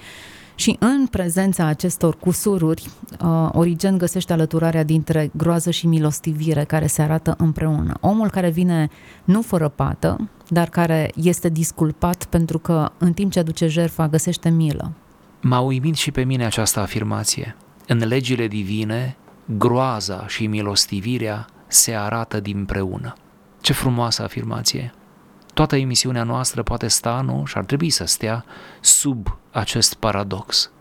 Și 0.59 0.75
în 0.79 1.07
prezența 1.07 1.65
acestor 1.65 2.17
cusururi, 2.17 2.89
uh, 3.21 3.49
Origen 3.51 3.97
găsește 3.97 4.33
alăturarea 4.33 4.83
dintre 4.83 5.31
groază 5.37 5.71
și 5.71 5.87
milostivire 5.87 6.63
care 6.63 6.87
se 6.87 7.01
arată 7.01 7.35
împreună. 7.37 7.97
Omul 7.99 8.29
care 8.29 8.49
vine 8.49 8.89
nu 9.23 9.41
fără 9.41 9.67
pată, 9.67 10.29
dar 10.47 10.69
care 10.69 11.11
este 11.15 11.49
disculpat 11.49 12.25
pentru 12.25 12.59
că 12.59 12.91
în 12.97 13.13
timp 13.13 13.31
ce 13.31 13.39
aduce 13.39 13.67
jertfa 13.67 14.07
găsește 14.07 14.49
milă. 14.49 14.91
M-a 15.41 15.59
uimit 15.59 15.95
și 15.95 16.11
pe 16.11 16.23
mine 16.23 16.45
această 16.45 16.79
afirmație. 16.79 17.55
În 17.87 18.07
legile 18.07 18.47
divine, 18.47 19.17
groaza 19.57 20.27
și 20.27 20.47
milostivirea 20.47 21.47
se 21.67 21.93
arată 21.93 22.39
dinpreună. 22.39 23.13
Ce 23.61 23.73
frumoasă 23.73 24.23
afirmație! 24.23 24.93
Toată 25.59 25.75
emisiunea 25.75 26.23
noastră 26.23 26.63
poate 26.63 26.87
sta, 26.87 27.21
nu, 27.21 27.45
și 27.45 27.57
ar 27.57 27.65
trebui 27.65 27.89
să 27.89 28.05
stea 28.05 28.45
sub 28.81 29.37
acest 29.51 29.93
paradox. 29.93 30.71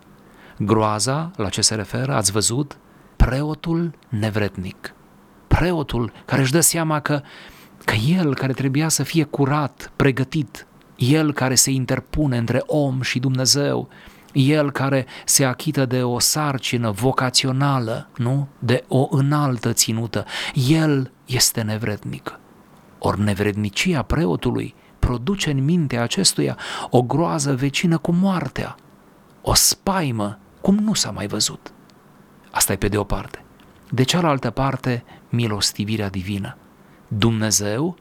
Groaza, 0.58 1.30
la 1.36 1.48
ce 1.48 1.60
se 1.60 1.74
referă, 1.74 2.14
ați 2.14 2.32
văzut? 2.32 2.76
Preotul 3.16 3.94
nevretnic. 4.08 4.94
Preotul 5.46 6.12
care 6.24 6.40
își 6.42 6.52
dă 6.52 6.60
seama 6.60 7.00
că, 7.00 7.22
că 7.84 7.94
el 7.94 8.34
care 8.34 8.52
trebuia 8.52 8.88
să 8.88 9.02
fie 9.02 9.24
curat, 9.24 9.92
pregătit, 9.96 10.66
el 10.96 11.32
care 11.32 11.54
se 11.54 11.70
interpune 11.70 12.36
între 12.36 12.62
om 12.66 13.00
și 13.00 13.18
Dumnezeu, 13.18 13.88
el 14.32 14.70
care 14.70 15.06
se 15.24 15.44
achită 15.44 15.86
de 15.86 16.02
o 16.02 16.18
sarcină 16.18 16.90
vocațională, 16.90 18.08
nu? 18.16 18.48
De 18.58 18.84
o 18.88 19.08
înaltă 19.10 19.72
ținută, 19.72 20.24
el 20.68 21.10
este 21.26 21.62
nevrednic. 21.62 22.38
Ori 22.98 23.20
nevrednicia 23.20 24.02
preotului 24.02 24.74
produce 24.98 25.50
în 25.50 25.64
mintea 25.64 26.02
acestuia 26.02 26.58
o 26.90 27.02
groază 27.02 27.54
vecină 27.54 27.98
cu 27.98 28.12
moartea, 28.12 28.76
o 29.42 29.54
spaimă 29.54 30.38
cum 30.60 30.74
nu 30.74 30.94
s-a 30.94 31.10
mai 31.10 31.26
văzut. 31.26 31.72
Asta 32.50 32.72
e 32.72 32.76
pe 32.76 32.88
de 32.88 32.98
o 32.98 33.04
parte. 33.04 33.44
De 33.90 34.02
cealaltă 34.02 34.50
parte, 34.50 35.04
milostivirea 35.28 36.08
divină. 36.08 36.56
Dumnezeu 37.08 37.96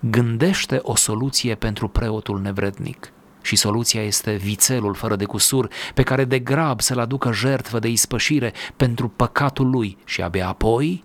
gândește 0.00 0.78
o 0.82 0.96
soluție 0.96 1.54
pentru 1.54 1.88
preotul 1.88 2.40
nevrednic 2.40 3.12
și 3.42 3.56
soluția 3.56 4.02
este 4.02 4.34
vițelul 4.34 4.94
fără 4.94 5.16
de 5.16 5.24
cusur 5.24 5.68
pe 5.94 6.02
care 6.02 6.24
de 6.24 6.38
grab 6.38 6.80
să-l 6.80 6.98
aducă 6.98 7.32
jertfă 7.32 7.78
de 7.78 7.88
ispășire 7.88 8.52
pentru 8.76 9.08
păcatul 9.08 9.70
lui 9.70 9.96
și 10.04 10.22
abia 10.22 10.48
apoi 10.48 11.04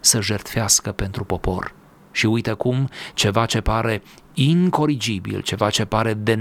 să 0.00 0.20
jertfească 0.20 0.92
pentru 0.92 1.24
popor. 1.24 1.74
Și 2.14 2.26
uite 2.26 2.52
cum 2.52 2.88
ceva 3.14 3.46
ce 3.46 3.60
pare 3.60 4.02
incorrigibil, 4.34 5.40
ceva 5.40 5.70
ce 5.70 5.84
pare 5.84 6.14
de 6.14 6.34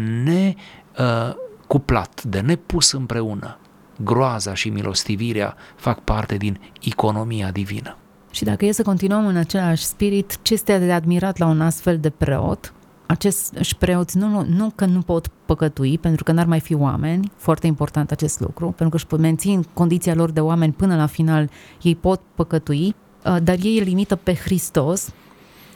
necuplat, 0.94 2.22
uh, 2.25 2.30
de 2.30 2.39
nepus 2.39 2.92
împreună, 2.92 3.58
groaza 4.03 4.53
și 4.53 4.70
milostivirea 4.70 5.56
fac 5.75 6.00
parte 6.00 6.36
din 6.36 6.60
economia 6.82 7.51
divină. 7.51 7.98
Și 8.32 8.44
dacă 8.44 8.65
e 8.65 8.72
să 8.72 8.84
continuăm 8.84 9.25
în 9.25 9.36
același 9.36 9.84
spirit, 9.84 10.38
ce 10.42 10.53
este 10.53 10.77
de 10.77 10.92
admirat 10.92 11.38
la 11.38 11.46
un 11.46 11.62
astfel 11.62 11.98
de 11.98 12.10
preot? 12.10 12.74
Acești 13.06 13.75
preoți 13.77 14.18
nu, 14.18 14.27
nu, 14.27 14.46
nu 14.50 14.72
că 14.75 14.86
nu 14.86 15.01
pot 15.01 15.27
păcătui, 15.46 15.98
pentru 15.98 16.24
că 16.24 16.32
n-ar 16.32 16.46
mai 16.46 16.60
fi 16.60 16.74
oameni, 16.74 17.32
foarte 17.36 17.68
important 17.68 18.12
acest 18.12 18.39
lucru, 18.39 18.65
pentru 18.65 18.89
că 18.89 18.96
își 18.96 19.22
mențin 19.22 19.65
condiția 19.74 20.13
lor 20.13 20.32
de 20.32 20.39
oameni 20.39 20.74
până 20.74 20.96
la 20.96 21.06
final, 21.06 21.50
ei 21.82 21.96
pot 21.96 22.22
păcătui, 22.36 22.96
uh, 23.25 23.38
dar 23.44 23.58
ei 23.62 23.77
îl 23.77 23.84
limită 23.84 24.15
pe 24.15 24.34
Hristos 24.34 25.13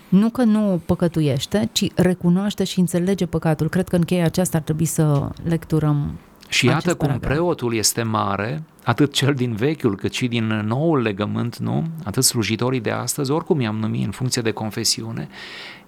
nu 0.09 0.29
că 0.29 0.43
nu 0.43 0.81
păcătuiește, 0.85 1.69
ci 1.71 1.87
recunoaște 1.95 2.63
și 2.63 2.79
înțelege 2.79 3.25
păcatul. 3.25 3.69
Cred 3.69 3.87
că 3.87 3.95
în 3.95 4.03
cheia 4.03 4.25
aceasta 4.25 4.57
ar 4.57 4.63
trebui 4.63 4.85
să 4.85 5.29
lecturăm 5.43 6.17
și 6.47 6.65
iată 6.65 6.95
cum 6.95 7.07
paragraf. 7.07 7.31
preotul 7.31 7.73
este 7.73 8.03
mare, 8.03 8.63
atât 8.83 9.13
cel 9.13 9.33
din 9.33 9.55
vechiul 9.55 9.95
cât 9.95 10.13
și 10.13 10.27
din 10.27 10.45
noul 10.47 11.01
legământ, 11.01 11.57
nu? 11.57 11.83
Atât 12.03 12.23
slujitorii 12.23 12.79
de 12.79 12.91
astăzi, 12.91 13.31
oricum 13.31 13.59
i-am 13.59 13.77
numit 13.77 14.05
în 14.05 14.11
funcție 14.11 14.41
de 14.41 14.51
confesiune. 14.51 15.27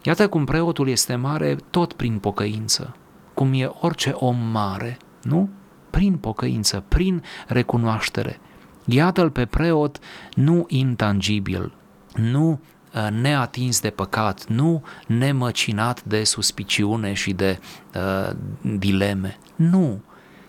Iată 0.03 0.27
cum 0.27 0.45
preotul 0.45 0.88
este 0.88 1.15
mare 1.15 1.55
tot 1.69 1.93
prin 1.93 2.17
pocăință, 2.17 2.95
cum 3.33 3.53
e 3.53 3.71
orice 3.79 4.09
om 4.09 4.38
mare, 4.51 4.97
nu? 5.23 5.49
Prin 5.89 6.15
pocăință, 6.15 6.83
prin 6.88 7.23
recunoaștere. 7.47 8.39
Iată-l 8.85 9.29
pe 9.29 9.45
preot 9.45 9.99
nu 10.33 10.65
intangibil, 10.67 11.73
nu 12.15 12.49
uh, 12.49 12.57
neatins 13.22 13.79
de 13.81 13.89
păcat, 13.89 14.48
nu 14.48 14.84
nemăcinat 15.08 16.03
de 16.03 16.24
suspiciune 16.24 17.13
și 17.13 17.34
de 17.34 17.60
uh, 17.96 18.36
dileme. 18.62 19.38
Nu, 19.55 20.01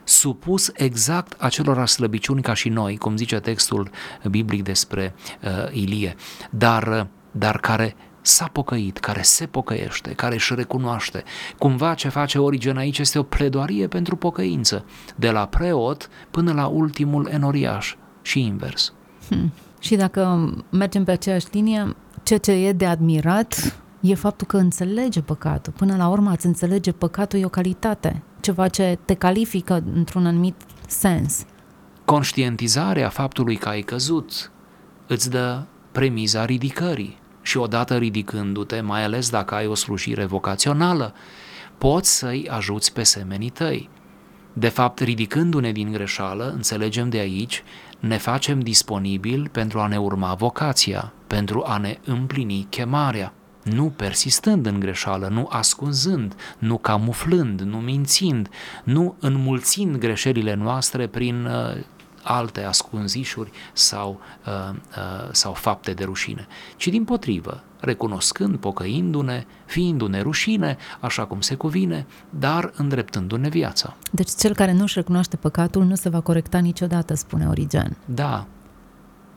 supus 0.05 0.71
exact 0.75 1.41
acelor 1.41 1.87
slăbiciuni 1.87 2.43
ca 2.43 2.55
și 2.55 2.69
noi, 2.69 2.97
cum 2.97 3.17
zice 3.17 3.41
textul 3.41 3.91
biblic 4.31 4.63
despre 4.63 5.15
uh, 5.43 5.73
Ilie, 5.73 6.17
dar, 6.51 6.87
uh, 6.87 7.07
dar 7.31 7.59
care 7.59 7.97
s-a 8.21 8.49
pocăit, 8.53 8.99
care 8.99 9.23
se 9.23 9.47
pocăiește, 9.47 10.13
care 10.13 10.35
își 10.35 10.55
recunoaște. 10.55 11.25
Cumva 11.59 11.95
ce 11.95 12.09
face 12.09 12.39
Origen 12.39 12.77
aici 12.77 12.99
este 12.99 13.19
o 13.19 13.23
pledoarie 13.23 13.87
pentru 13.87 14.17
pocăință, 14.17 14.85
de 15.17 15.31
la 15.31 15.47
preot 15.47 16.09
până 16.31 16.53
la 16.53 16.67
ultimul 16.67 17.29
enoriaș 17.31 17.95
și 18.23 18.41
invers. 18.41 18.93
Hmm. 19.29 19.53
Și 19.81 19.97
dacă 19.97 20.53
mergem 20.71 21.05
pe 21.05 21.11
aceeași 21.11 21.47
linie, 21.53 21.97
ceea 22.23 22.39
ce 22.39 22.53
e 22.53 22.73
de 22.73 22.87
admirat 22.87 23.81
e 24.01 24.15
faptul 24.15 24.47
că 24.47 24.57
înțelege 24.57 25.21
păcatul. 25.21 25.73
Până 25.77 25.97
la 25.97 26.09
urmă, 26.09 26.31
ați 26.31 26.47
înțelege 26.47 26.93
păcatul 26.93 27.39
e 27.39 27.45
o 27.45 27.49
calitate, 27.49 28.23
ceva 28.41 28.69
ce 28.69 28.99
te 29.05 29.15
califică 29.15 29.83
într-un 29.95 30.27
anumit 30.27 30.55
sens. 30.87 31.45
Conștientizarea 32.05 33.09
faptului 33.09 33.57
că 33.57 33.69
ai 33.69 33.81
căzut 33.81 34.51
îți 35.07 35.31
dă 35.31 35.63
premiza 35.93 36.45
ridicării 36.45 37.19
și 37.43 37.57
odată 37.57 37.97
ridicându-te, 37.97 38.81
mai 38.81 39.05
ales 39.05 39.31
dacă 39.31 39.55
ai 39.55 39.67
o 39.67 39.75
slujire 39.75 40.25
vocațională, 40.25 41.15
poți 41.79 42.17
să-i 42.17 42.49
ajuți 42.51 42.93
pe 42.93 43.03
semenii 43.03 43.51
tăi. 43.51 43.89
De 44.53 44.69
fapt, 44.69 44.99
ridicându-ne 44.99 45.73
din 45.73 45.93
greșeală, 45.93 46.51
înțelegem 46.55 47.09
de 47.09 47.19
aici, 47.19 47.63
ne 47.99 48.17
facem 48.17 48.61
disponibil 48.61 49.49
pentru 49.53 49.81
a 49.81 49.87
ne 49.87 49.99
urma 49.99 50.35
vocația, 50.35 51.13
pentru 51.31 51.63
a 51.67 51.77
ne 51.77 51.99
împlini 52.05 52.67
chemarea, 52.69 53.33
nu 53.63 53.85
persistând 53.97 54.67
în 54.67 54.81
greșeală, 54.81 55.29
nu 55.29 55.49
ascunzând, 55.51 56.35
nu 56.59 56.79
camuflând, 56.79 57.61
nu 57.61 57.77
mințind, 57.77 58.49
nu 58.85 59.15
înmulțind 59.21 59.97
greșelile 59.97 60.55
noastre 60.55 61.07
prin 61.07 61.45
uh, 61.45 61.85
alte 62.23 62.65
ascunzișuri 62.65 63.51
sau, 63.73 64.21
uh, 64.47 64.75
uh, 64.75 65.29
sau 65.33 65.53
fapte 65.53 65.93
de 65.93 66.05
rușine, 66.05 66.47
ci 66.77 66.89
din 66.89 67.05
potrivă, 67.05 67.63
recunoscând, 67.81 68.57
pocăindu-ne, 68.57 69.45
fiindu-ne 69.67 70.21
rușine, 70.21 70.77
așa 71.01 71.25
cum 71.25 71.41
se 71.41 71.55
cuvine, 71.55 72.07
dar 72.31 72.73
îndreptându-ne 72.77 73.49
viața. 73.49 73.97
Deci 74.11 74.31
cel 74.39 74.55
care 74.55 74.73
nu-și 74.73 74.95
recunoaște 74.95 75.37
păcatul 75.37 75.85
nu 75.85 75.95
se 75.95 76.09
va 76.09 76.21
corecta 76.21 76.59
niciodată, 76.59 77.15
spune 77.15 77.47
Origen. 77.47 77.97
Da, 78.05 78.47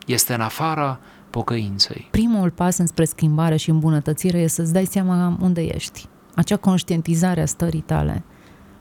este 0.06 0.34
în 0.34 0.42
afara 0.42 1.00
pocăinței. 1.34 2.08
Primul 2.12 2.50
pas 2.52 2.78
înspre 2.78 3.06
schimbare 3.06 3.56
și 3.56 3.70
îmbunătățire 3.70 4.40
e 4.40 4.48
să-ți 4.48 4.74
dai 4.74 4.86
seama 4.86 5.38
unde 5.42 5.62
ești. 5.62 6.08
Acea 6.36 6.58
conștientizare 6.58 7.42
a 7.42 7.46
stării 7.46 7.82
tale. 7.82 8.24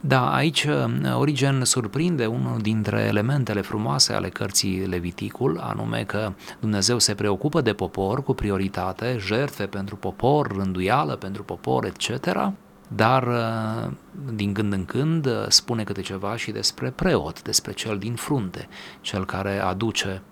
Da, 0.00 0.34
aici 0.34 0.64
uh, 0.64 1.14
Origen 1.14 1.64
surprinde 1.64 2.26
unul 2.26 2.58
dintre 2.60 3.00
elementele 3.00 3.60
frumoase 3.60 4.12
ale 4.12 4.28
cărții 4.28 4.86
Leviticul, 4.86 5.58
anume 5.62 6.04
că 6.04 6.32
Dumnezeu 6.60 6.98
se 6.98 7.14
preocupă 7.14 7.60
de 7.60 7.72
popor 7.72 8.22
cu 8.22 8.34
prioritate, 8.34 9.16
jertfe 9.20 9.64
pentru 9.64 9.96
popor, 9.96 10.56
rânduială 10.56 11.16
pentru 11.16 11.42
popor, 11.42 11.84
etc., 11.84 12.52
dar 12.88 13.26
uh, 13.26 13.92
din 14.34 14.52
când 14.52 14.72
în 14.72 14.84
când 14.84 15.26
uh, 15.26 15.44
spune 15.48 15.84
câte 15.84 16.00
ceva 16.00 16.36
și 16.36 16.50
despre 16.50 16.90
preot, 16.90 17.42
despre 17.42 17.72
cel 17.72 17.98
din 17.98 18.14
frunte, 18.14 18.68
cel 19.00 19.24
care 19.24 19.58
aduce 19.58 20.22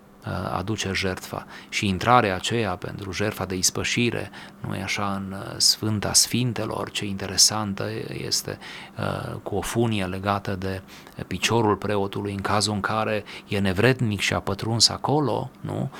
aduce 0.51 0.91
jertfa 0.93 1.45
și 1.69 1.87
intrarea 1.87 2.35
aceea 2.35 2.75
pentru 2.75 3.11
jertfa 3.11 3.45
de 3.45 3.55
ispășire, 3.55 4.31
nu 4.59 4.75
e 4.75 4.81
așa 4.81 5.13
în 5.15 5.35
uh, 5.37 5.53
Sfânta 5.57 6.13
Sfintelor, 6.13 6.91
ce 6.91 7.05
interesantă 7.05 7.85
este 8.25 8.57
uh, 8.97 9.35
cu 9.43 9.55
o 9.55 9.61
funie 9.61 10.05
legată 10.05 10.55
de 10.55 10.81
piciorul 11.27 11.75
preotului 11.75 12.31
în 12.31 12.41
cazul 12.41 12.73
în 12.73 12.79
care 12.79 13.23
e 13.47 13.59
nevrednic 13.59 14.19
și 14.19 14.33
a 14.33 14.39
pătruns 14.39 14.89
acolo, 14.89 15.49
nu? 15.59 15.91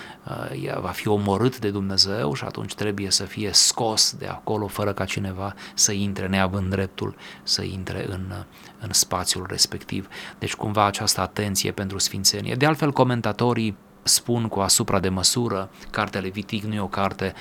va 0.81 0.89
fi 0.89 1.07
omorât 1.07 1.59
de 1.59 1.69
Dumnezeu 1.69 2.33
și 2.33 2.43
atunci 2.43 2.73
trebuie 2.73 3.09
să 3.09 3.23
fie 3.23 3.49
scos 3.51 4.15
de 4.17 4.27
acolo 4.27 4.67
fără 4.67 4.93
ca 4.93 5.05
cineva 5.05 5.55
să 5.73 5.91
intre 5.91 6.27
neavând 6.27 6.69
dreptul 6.69 7.15
să 7.43 7.61
intre 7.61 8.05
în, 8.09 8.33
în 8.79 8.89
spațiul 8.91 9.45
respectiv. 9.49 10.07
Deci 10.39 10.55
cumva 10.55 10.85
această 10.85 11.21
atenție 11.21 11.71
pentru 11.71 11.97
sfințenie. 11.97 12.55
De 12.55 12.65
altfel, 12.65 12.91
comentatorii 12.91 13.77
spun 14.03 14.47
cu 14.47 14.59
asupra 14.59 14.99
de 14.99 15.09
măsură, 15.09 15.69
cartea 15.89 16.21
Levitic 16.21 16.63
nu 16.63 16.73
e 16.73 16.79
o 16.79 16.87
carte 16.87 17.33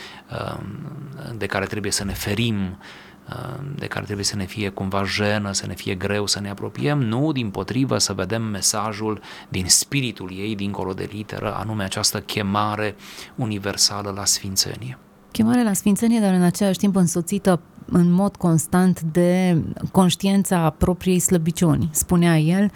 um, 0.55 1.37
de 1.37 1.47
care 1.47 1.65
trebuie 1.65 1.93
să 1.93 2.05
ne 2.05 2.13
ferim, 2.13 2.57
um, 2.57 3.75
de 3.75 3.87
care 3.87 4.05
trebuie 4.05 4.25
să 4.25 4.37
ne 4.37 4.45
fie 4.45 4.69
cumva 4.69 5.05
jenă, 5.05 5.53
să 5.53 5.67
ne 5.67 5.75
fie 5.75 5.95
greu 5.95 6.27
să 6.27 6.41
ne 6.41 6.51
apropiem, 6.51 7.03
nu, 7.03 7.33
din 7.33 7.51
potrivă, 7.51 7.99
să 7.99 8.13
vedem 8.13 8.43
mesajul 8.43 9.21
din 9.49 9.65
spiritul 9.69 10.31
ei, 10.33 10.55
dincolo 10.55 10.93
de 10.93 11.09
literă, 11.13 11.55
anume 11.55 11.85
această 11.85 12.21
chemare 12.21 12.97
universală 13.35 14.13
la 14.17 14.25
sfințenie. 14.25 14.99
Chemare 15.33 15.63
la 15.63 15.73
sfințenie, 15.73 16.21
dar 16.21 16.35
în 16.35 16.43
același 16.43 16.79
timp 16.79 16.97
însoțită 16.97 17.61
în 17.91 18.11
mod 18.11 18.37
constant 18.37 19.01
de 19.01 19.63
conștiința 19.93 20.71
propriei 20.71 21.19
slăbiciuni. 21.19 21.89
Spunea 21.93 22.39
el, 22.39 22.71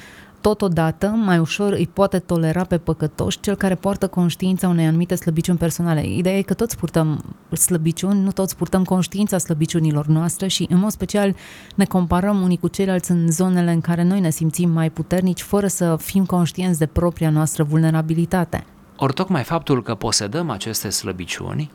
Totodată, 0.44 1.06
mai 1.06 1.38
ușor 1.38 1.72
îi 1.72 1.88
poate 1.92 2.18
tolera 2.18 2.64
pe 2.64 2.78
păcătoși 2.78 3.40
cel 3.40 3.54
care 3.54 3.74
poartă 3.74 4.08
conștiința 4.08 4.68
unei 4.68 4.86
anumite 4.86 5.14
slăbiciuni 5.14 5.58
personale. 5.58 6.06
Ideea 6.06 6.36
e 6.36 6.42
că 6.42 6.54
toți 6.54 6.76
purtăm 6.76 7.34
slăbiciuni, 7.52 8.20
nu 8.20 8.32
toți 8.32 8.56
purtăm 8.56 8.84
conștiința 8.84 9.38
slăbiciunilor 9.38 10.06
noastre 10.06 10.46
și, 10.46 10.66
în 10.70 10.78
mod 10.78 10.90
special, 10.90 11.34
ne 11.74 11.84
comparăm 11.84 12.42
unii 12.42 12.56
cu 12.56 12.68
ceilalți 12.68 13.10
în 13.10 13.30
zonele 13.30 13.72
în 13.72 13.80
care 13.80 14.02
noi 14.02 14.20
ne 14.20 14.30
simțim 14.30 14.70
mai 14.70 14.90
puternici, 14.90 15.42
fără 15.42 15.66
să 15.66 15.96
fim 15.96 16.24
conștienți 16.24 16.78
de 16.78 16.86
propria 16.86 17.30
noastră 17.30 17.62
vulnerabilitate. 17.62 18.64
Ori 18.96 19.14
tocmai 19.14 19.42
faptul 19.42 19.82
că 19.82 19.94
posedăm 19.94 20.50
aceste 20.50 20.88
slăbiciuni 20.88 21.70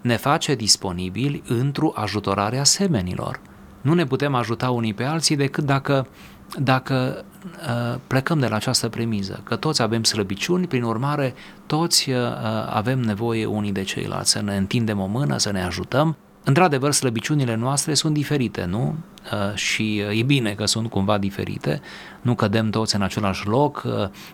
ne 0.00 0.16
face 0.16 0.54
disponibili 0.54 1.42
într-o 1.48 1.92
ajutorare 1.94 2.58
a 2.58 2.64
semenilor. 2.64 3.40
Nu 3.80 3.94
ne 3.94 4.04
putem 4.06 4.34
ajuta 4.34 4.70
unii 4.70 4.94
pe 4.94 5.04
alții 5.04 5.36
decât 5.36 5.64
dacă 5.64 6.06
dacă 6.58 7.24
uh, 7.68 7.98
plecăm 8.06 8.38
de 8.38 8.46
la 8.46 8.56
această 8.56 8.88
premiză, 8.88 9.40
că 9.44 9.56
toți 9.56 9.82
avem 9.82 10.04
slăbiciuni, 10.04 10.66
prin 10.66 10.82
urmare 10.82 11.34
toți 11.66 12.10
uh, 12.10 12.16
avem 12.70 13.00
nevoie 13.00 13.46
unii 13.46 13.72
de 13.72 13.82
ceilalți, 13.82 14.30
să 14.30 14.42
ne 14.42 14.56
întindem 14.56 15.00
o 15.00 15.06
mână, 15.06 15.38
să 15.38 15.52
ne 15.52 15.62
ajutăm. 15.62 16.16
Într-adevăr, 16.44 16.92
slăbiciunile 16.92 17.54
noastre 17.54 17.94
sunt 17.94 18.14
diferite, 18.14 18.64
nu? 18.64 18.94
Uh, 19.32 19.54
și 19.54 19.98
e 19.98 20.22
bine 20.22 20.52
că 20.52 20.66
sunt 20.66 20.90
cumva 20.90 21.18
diferite, 21.18 21.80
nu 22.22 22.34
cădem 22.34 22.70
toți 22.70 22.94
în 22.94 23.02
același 23.02 23.46
loc, 23.46 23.86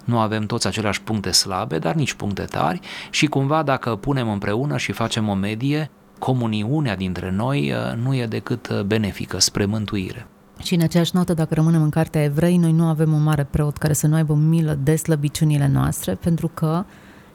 nu 0.05 0.18
avem 0.18 0.46
toți 0.46 0.66
aceleași 0.66 1.03
puncte 1.03 1.31
slabe, 1.31 1.79
dar 1.79 1.94
nici 1.94 2.12
puncte 2.12 2.42
tari 2.42 2.81
și 3.11 3.27
cumva 3.27 3.62
dacă 3.62 3.96
punem 3.96 4.31
împreună 4.31 4.77
și 4.77 4.92
facem 4.92 5.29
o 5.29 5.35
medie, 5.35 5.90
comuniunea 6.18 6.96
dintre 6.96 7.31
noi 7.31 7.75
nu 8.03 8.14
e 8.14 8.27
decât 8.27 8.83
benefică 8.83 9.38
spre 9.38 9.64
mântuire. 9.64 10.27
Și 10.62 10.75
în 10.75 10.81
aceeași 10.81 11.11
notă, 11.14 11.35
dacă 11.35 11.55
rămânem 11.55 11.83
în 11.83 11.90
Cartea 11.90 12.23
Evrei, 12.23 12.57
noi 12.57 12.73
nu 12.73 12.85
avem 12.85 13.12
un 13.12 13.23
mare 13.23 13.44
preot 13.44 13.77
care 13.77 13.92
să 13.92 14.07
nu 14.07 14.14
aibă 14.14 14.35
milă 14.35 14.79
de 14.83 14.96
slăbiciunile 14.96 15.68
noastre, 15.68 16.14
pentru 16.14 16.51
că 16.55 16.85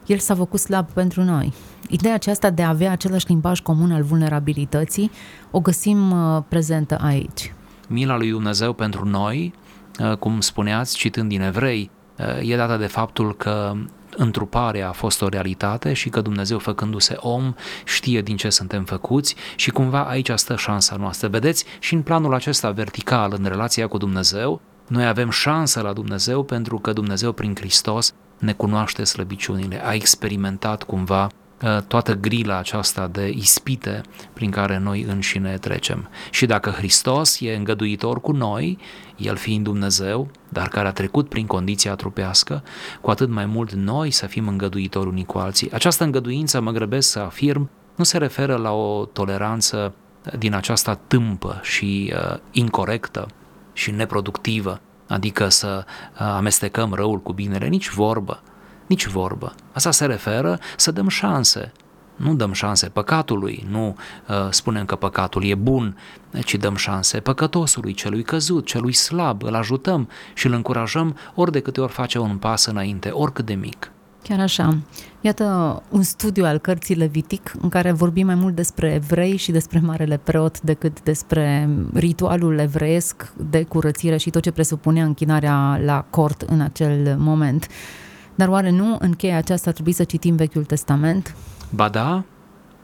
el 0.06 0.18
s-a 0.18 0.34
făcut 0.34 0.60
slab 0.60 0.90
pentru 0.90 1.22
noi. 1.22 1.52
Ideea 1.88 2.14
aceasta 2.14 2.50
de 2.50 2.62
a 2.62 2.68
avea 2.68 2.90
același 2.90 3.26
limbaj 3.28 3.60
comun 3.60 3.92
al 3.92 4.02
vulnerabilității 4.02 5.10
o 5.50 5.60
găsim 5.60 6.10
uh, 6.10 6.42
prezentă 6.48 6.98
aici. 7.02 7.54
Mila 7.88 8.16
lui 8.16 8.30
Dumnezeu 8.30 8.72
pentru 8.72 9.08
noi, 9.08 9.52
uh, 10.00 10.16
cum 10.16 10.40
spuneați 10.40 10.96
citând 10.96 11.28
din 11.28 11.40
Evrei, 11.40 11.90
uh, 12.18 12.50
e 12.50 12.56
dată 12.56 12.76
de 12.76 12.86
faptul 12.86 13.34
că 13.36 13.72
întruparea 14.16 14.88
a 14.88 14.92
fost 14.92 15.22
o 15.22 15.28
realitate 15.28 15.92
și 15.92 16.08
că 16.08 16.20
Dumnezeu 16.20 16.58
făcându-se 16.58 17.16
om 17.18 17.54
știe 17.84 18.22
din 18.22 18.36
ce 18.36 18.50
suntem 18.50 18.84
făcuți 18.84 19.34
și 19.56 19.70
cumva 19.70 20.04
aici 20.04 20.30
stă 20.34 20.56
șansa 20.56 20.96
noastră. 20.96 21.28
Vedeți, 21.28 21.64
și 21.78 21.94
în 21.94 22.02
planul 22.02 22.34
acesta 22.34 22.70
vertical, 22.70 23.34
în 23.38 23.44
relația 23.44 23.86
cu 23.86 23.98
Dumnezeu, 23.98 24.60
noi 24.88 25.06
avem 25.06 25.30
șansă 25.30 25.80
la 25.80 25.92
Dumnezeu 25.92 26.42
pentru 26.42 26.78
că 26.78 26.92
Dumnezeu 26.92 27.32
prin 27.32 27.54
Hristos 27.54 28.14
ne 28.38 28.52
cunoaște 28.52 29.04
slăbiciunile, 29.04 29.86
a 29.86 29.92
experimentat 29.92 30.82
cumva 30.82 31.24
Uh, 31.24 31.45
toată 31.86 32.14
grila 32.14 32.58
aceasta 32.58 33.06
de 33.06 33.28
ispite 33.28 34.00
prin 34.32 34.50
care 34.50 34.78
noi 34.78 35.02
înșine 35.02 35.58
trecem. 35.58 36.08
Și 36.30 36.46
dacă 36.46 36.70
Hristos 36.70 37.40
e 37.40 37.54
îngăduitor 37.54 38.20
cu 38.20 38.32
noi, 38.32 38.78
El 39.16 39.36
fiind 39.36 39.64
Dumnezeu, 39.64 40.30
dar 40.48 40.68
care 40.68 40.88
a 40.88 40.92
trecut 40.92 41.28
prin 41.28 41.46
condiția 41.46 41.94
trupească, 41.94 42.62
cu 43.00 43.10
atât 43.10 43.28
mai 43.28 43.46
mult 43.46 43.72
noi 43.72 44.10
să 44.10 44.26
fim 44.26 44.48
îngăduitori 44.48 45.08
unii 45.08 45.24
cu 45.24 45.38
alții. 45.38 45.70
Această 45.72 46.04
îngăduință, 46.04 46.60
mă 46.60 46.70
grăbesc 46.70 47.10
să 47.10 47.18
afirm, 47.18 47.70
nu 47.96 48.04
se 48.04 48.18
referă 48.18 48.56
la 48.56 48.72
o 48.72 49.04
toleranță 49.04 49.94
din 50.38 50.54
aceasta 50.54 50.94
tâmpă 50.94 51.60
și 51.62 52.12
uh, 52.14 52.38
incorrectă 52.50 53.26
și 53.72 53.90
neproductivă, 53.90 54.80
adică 55.08 55.48
să 55.48 55.84
uh, 55.86 56.20
amestecăm 56.20 56.92
răul 56.92 57.20
cu 57.20 57.32
binele, 57.32 57.66
nici 57.66 57.90
vorbă, 57.90 58.42
Nici 58.86 59.06
vorbă. 59.06 59.54
Asta 59.72 59.90
se 59.90 60.06
referă 60.06 60.58
să 60.76 60.90
dăm 60.90 61.08
șanse. 61.08 61.72
Nu 62.16 62.34
dăm 62.34 62.52
șanse 62.52 62.88
păcatului, 62.88 63.66
nu 63.70 63.96
uh, 64.28 64.34
spunem 64.50 64.84
că 64.84 64.96
păcatul 64.96 65.44
e 65.44 65.54
bun, 65.54 65.96
ci 66.44 66.54
dăm 66.54 66.76
șanse 66.76 67.20
păcătosului, 67.20 67.92
celui 67.92 68.22
căzut, 68.22 68.66
celui 68.66 68.92
slab, 68.92 69.42
îl 69.42 69.54
ajutăm 69.54 70.08
și 70.34 70.46
îl 70.46 70.52
încurajăm 70.52 71.16
ori 71.34 71.52
de 71.52 71.60
câte 71.60 71.80
ori 71.80 71.92
face 71.92 72.18
un 72.18 72.36
pas 72.36 72.66
înainte, 72.66 73.08
oricât 73.08 73.46
de 73.46 73.54
mic. 73.54 73.90
Chiar 74.22 74.40
așa. 74.40 74.76
Iată 75.20 75.82
un 75.90 76.02
studiu 76.02 76.44
al 76.44 76.58
cărții 76.58 76.94
Levitic 76.94 77.54
în 77.60 77.68
care 77.68 77.92
vorbim 77.92 78.26
mai 78.26 78.34
mult 78.34 78.54
despre 78.54 78.92
evrei 78.94 79.36
și 79.36 79.50
despre 79.50 79.80
Marele 79.80 80.20
Preot 80.22 80.60
decât 80.60 81.02
despre 81.02 81.68
ritualul 81.94 82.58
evreiesc 82.58 83.32
de 83.50 83.62
curățire 83.62 84.16
și 84.16 84.30
tot 84.30 84.42
ce 84.42 84.50
presupunea 84.50 85.04
închinarea 85.04 85.80
la 85.84 86.04
cort 86.10 86.40
în 86.40 86.60
acel 86.60 87.16
moment. 87.18 87.66
Dar 88.36 88.48
oare 88.48 88.70
nu 88.70 88.96
în 89.00 89.12
cheia 89.12 89.36
aceasta 89.36 89.70
trebuie 89.70 89.94
să 89.94 90.04
citim 90.04 90.36
Vechiul 90.36 90.64
Testament? 90.64 91.34
Ba 91.70 91.88
da, 91.88 92.24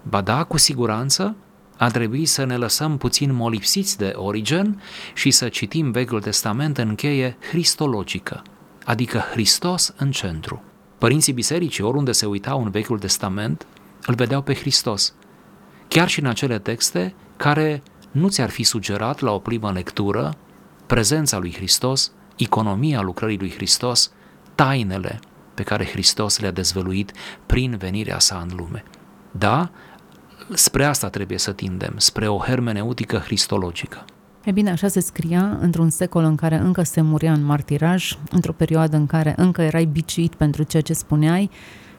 ba 0.03 0.21
da, 0.21 0.45
cu 0.45 0.57
siguranță, 0.59 1.37
a 1.77 1.89
trebuit 1.89 2.29
să 2.29 2.45
ne 2.45 2.57
lăsăm 2.57 2.97
puțin 2.97 3.35
molipsiți 3.35 3.99
de 3.99 4.13
Origen 4.17 4.83
și 5.15 5.31
să 5.31 5.49
citim 5.49 5.91
Vechiul 5.91 6.21
Testament 6.21 6.79
în 6.79 6.95
cheie 6.95 7.37
cristologică, 7.51 8.43
adică 8.85 9.19
Hristos 9.19 9.95
în 9.97 10.11
centru. 10.11 10.63
Părinții 10.99 11.33
bisericii, 11.33 11.85
oriunde 11.85 12.13
se 12.13 12.27
uitau 12.27 12.63
în 12.63 12.71
Vechiul 12.71 12.99
Testament, 12.99 13.67
îl 14.07 14.15
vedeau 14.15 14.43
pe 14.43 14.55
Hristos. 14.55 15.15
Chiar 15.89 16.09
și 16.09 16.21
în 16.21 16.27
acele 16.27 16.59
texte 16.59 17.15
care 17.37 17.83
nu 18.11 18.29
ți-ar 18.29 18.51
fi 18.51 18.63
sugerat 18.63 19.21
la 19.21 19.31
o 19.31 19.39
primă 19.39 19.73
lectură 19.73 20.37
prezența 20.87 21.39
lui 21.39 21.53
Hristos, 21.55 22.13
economia 22.37 23.01
lucrării 23.01 23.39
lui 23.39 23.51
Hristos, 23.51 24.13
tainele 24.55 25.21
pe 25.55 25.63
care 25.63 25.85
Hristos 25.85 26.39
le-a 26.39 26.51
dezvăluit 26.51 27.13
prin 27.47 27.77
venirea 27.77 28.19
sa 28.19 28.47
în 28.49 28.57
lume. 28.57 28.83
Da, 29.31 29.71
spre 30.55 30.85
asta 30.85 31.09
trebuie 31.09 31.39
să 31.39 31.53
tindem, 31.53 31.95
spre 31.97 32.29
o 32.29 32.39
hermeneutică 32.39 33.19
cristologică. 33.19 34.05
E 34.45 34.51
bine, 34.51 34.71
așa 34.71 34.89
se 34.89 35.01
scria 35.01 35.59
într-un 35.61 35.91
secol 35.91 36.25
în 36.25 36.35
care 36.35 36.57
încă 36.57 36.83
se 36.83 37.01
murea 37.01 37.33
în 37.33 37.45
martiraj, 37.45 38.19
într-o 38.31 38.53
perioadă 38.53 38.97
în 38.97 39.07
care 39.07 39.35
încă 39.37 39.63
erai 39.63 39.85
biciuit 39.85 40.35
pentru 40.35 40.63
ceea 40.63 40.83
ce 40.83 40.93
spuneai 40.93 41.51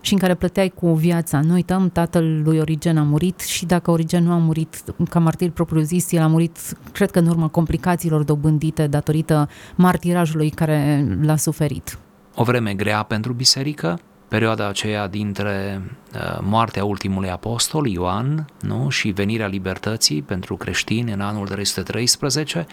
și 0.01 0.13
în 0.13 0.19
care 0.19 0.35
plăteai 0.35 0.69
cu 0.69 0.93
viața. 0.93 1.39
Nu 1.39 1.53
uităm, 1.53 1.89
tatăl 1.89 2.41
lui 2.43 2.59
Origen 2.59 2.97
a 2.97 3.03
murit 3.03 3.39
și 3.39 3.65
dacă 3.65 3.91
Origen 3.91 4.23
nu 4.23 4.31
a 4.31 4.37
murit 4.37 4.83
ca 5.09 5.19
martir 5.19 5.51
propriu-zis, 5.51 6.11
el 6.11 6.21
a 6.21 6.27
murit, 6.27 6.57
cred 6.91 7.11
că 7.11 7.19
în 7.19 7.27
urma 7.27 7.47
complicațiilor 7.47 8.23
dobândite 8.23 8.87
datorită 8.87 9.49
martirajului 9.75 10.49
care 10.49 11.07
l-a 11.21 11.35
suferit. 11.35 11.97
O 12.35 12.43
vreme 12.43 12.73
grea 12.73 13.03
pentru 13.03 13.33
biserică, 13.33 13.99
perioada 14.27 14.67
aceea 14.67 15.07
dintre 15.07 15.81
uh, 16.13 16.39
moartea 16.41 16.85
ultimului 16.85 17.29
apostol, 17.29 17.87
Ioan, 17.87 18.45
nu? 18.61 18.89
și 18.89 19.09
venirea 19.09 19.47
libertății 19.47 20.21
pentru 20.21 20.57
creștini 20.57 21.11
în 21.11 21.21
anul 21.21 21.47
313, 21.47 22.65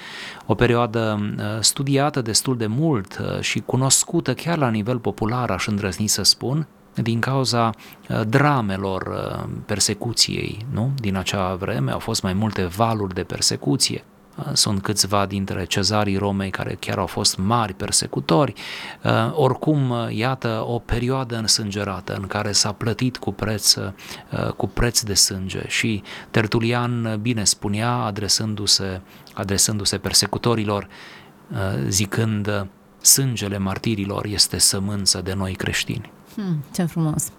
o 0.46 0.54
perioadă 0.54 1.20
uh, 1.20 1.44
studiată 1.60 2.20
destul 2.20 2.56
de 2.56 2.66
mult 2.66 3.18
uh, 3.18 3.40
și 3.40 3.60
cunoscută 3.60 4.34
chiar 4.34 4.58
la 4.58 4.70
nivel 4.70 4.98
popular, 4.98 5.50
aș 5.50 5.66
îndrăzni 5.66 6.06
să 6.06 6.22
spun, 6.22 6.66
din 6.94 7.20
cauza 7.20 7.70
dramelor 8.28 9.12
persecuției 9.66 10.66
nu? 10.72 10.92
din 11.00 11.16
acea 11.16 11.54
vreme, 11.54 11.90
au 11.90 11.98
fost 11.98 12.22
mai 12.22 12.32
multe 12.32 12.64
valuri 12.64 13.14
de 13.14 13.22
persecuție. 13.22 14.04
Sunt 14.52 14.82
câțiva 14.82 15.26
dintre 15.26 15.64
cezarii 15.64 16.16
Romei 16.16 16.50
care 16.50 16.76
chiar 16.80 16.98
au 16.98 17.06
fost 17.06 17.36
mari 17.36 17.74
persecutori. 17.74 18.52
Uh, 19.04 19.10
oricum, 19.34 19.90
uh, 19.90 20.06
iată 20.10 20.64
o 20.66 20.78
perioadă 20.78 21.36
însângerată 21.36 22.14
în 22.14 22.26
care 22.26 22.52
s-a 22.52 22.72
plătit 22.72 23.16
cu 23.16 23.32
preț, 23.32 23.74
uh, 23.74 24.52
cu 24.56 24.66
preț 24.66 25.00
de 25.00 25.14
sânge 25.14 25.62
și 25.66 26.02
Tertulian 26.30 27.18
bine 27.20 27.44
spunea, 27.44 27.92
adresându-se, 27.92 29.00
adresându-se 29.34 29.98
persecutorilor, 29.98 30.88
zicând 31.88 32.66
sângele 33.00 33.58
martirilor 33.58 34.24
este 34.24 34.58
sămânță 34.58 35.20
de 35.20 35.34
noi 35.34 35.52
creștini. 35.52 36.12
Hmm, 36.34 36.64
ce 36.74 36.84
frumos! 36.84 37.32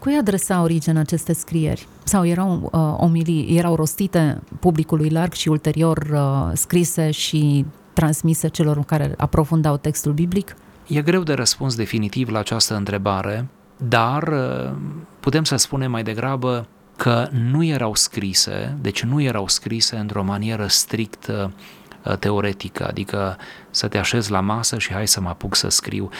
Cui 0.00 0.16
adresa 0.16 0.62
Origen 0.62 0.96
aceste 0.96 1.32
scrieri? 1.32 1.86
Sau 2.04 2.26
erau 2.26 2.70
uh, 2.72 2.94
omilii, 2.96 3.56
erau 3.56 3.74
rostite 3.74 4.42
publicului 4.60 5.08
larg 5.08 5.32
și 5.32 5.48
ulterior 5.48 5.98
uh, 6.12 6.50
scrise 6.54 7.10
și 7.10 7.64
transmise 7.92 8.48
celor 8.48 8.84
care 8.84 9.14
aprofundau 9.16 9.76
textul 9.76 10.12
biblic? 10.12 10.56
E 10.86 11.02
greu 11.02 11.22
de 11.22 11.32
răspuns 11.32 11.74
definitiv 11.74 12.28
la 12.28 12.38
această 12.38 12.76
întrebare, 12.76 13.48
dar 13.76 14.22
uh, 14.22 14.76
putem 15.20 15.44
să 15.44 15.56
spunem 15.56 15.90
mai 15.90 16.02
degrabă 16.02 16.66
că 16.96 17.28
nu 17.50 17.64
erau 17.64 17.94
scrise, 17.94 18.76
deci 18.80 19.02
nu 19.02 19.22
erau 19.22 19.48
scrise 19.48 19.96
într-o 19.96 20.22
manieră 20.22 20.66
strict 20.66 21.26
uh, 21.26 22.16
teoretică, 22.18 22.86
adică 22.86 23.36
să 23.70 23.88
te 23.88 23.98
așezi 23.98 24.30
la 24.30 24.40
masă 24.40 24.78
și 24.78 24.92
hai 24.92 25.08
să 25.08 25.20
mă 25.20 25.28
apuc 25.28 25.54
să 25.54 25.68
scriu. 25.68 26.10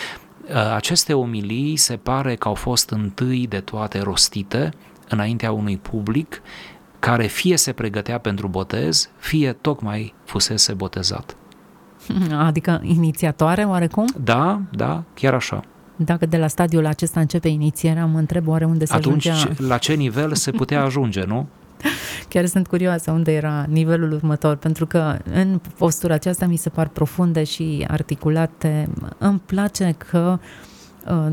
Uh, 0.48 0.74
aceste 0.74 1.14
omilii 1.14 1.76
se 1.76 1.96
pare 1.96 2.34
că 2.34 2.48
au 2.48 2.54
fost 2.54 2.90
întâi 2.90 3.46
de 3.46 3.60
toate 3.60 4.00
rostite 4.00 4.70
înaintea 5.08 5.52
unui 5.52 5.76
public 5.76 6.42
care 6.98 7.26
fie 7.26 7.56
se 7.56 7.72
pregătea 7.72 8.18
pentru 8.18 8.48
botez, 8.48 9.10
fie 9.18 9.52
tocmai 9.52 10.14
fusese 10.24 10.72
botezat. 10.72 11.36
Adică 12.48 12.80
inițiatoare 12.82 13.64
oarecum? 13.64 14.06
Da, 14.24 14.60
da, 14.70 15.02
chiar 15.14 15.34
așa. 15.34 15.64
Dacă 15.96 16.26
de 16.26 16.36
la 16.36 16.46
stadiul 16.46 16.86
acesta 16.86 17.20
începe 17.20 17.48
inițierea, 17.48 18.06
mă 18.06 18.18
întreb 18.18 18.48
oare 18.48 18.64
unde 18.64 18.84
se 18.84 18.94
Atunci, 18.94 19.26
ajungea... 19.26 19.54
la 19.66 19.78
ce 19.78 19.94
nivel 19.94 20.34
se 20.34 20.50
putea 20.50 20.82
ajunge, 20.82 21.24
nu? 21.24 21.46
Chiar 22.28 22.46
sunt 22.46 22.66
curioasă 22.66 23.10
unde 23.10 23.32
era 23.32 23.66
nivelul 23.68 24.12
următor, 24.12 24.56
pentru 24.56 24.86
că 24.86 25.18
în 25.32 25.60
postura 25.78 26.14
aceasta 26.14 26.46
mi 26.46 26.56
se 26.56 26.68
par 26.68 26.88
profunde 26.88 27.44
și 27.44 27.84
articulate. 27.88 28.88
Îmi 29.18 29.40
place 29.46 29.94
că 30.10 30.38
uh, 31.08 31.32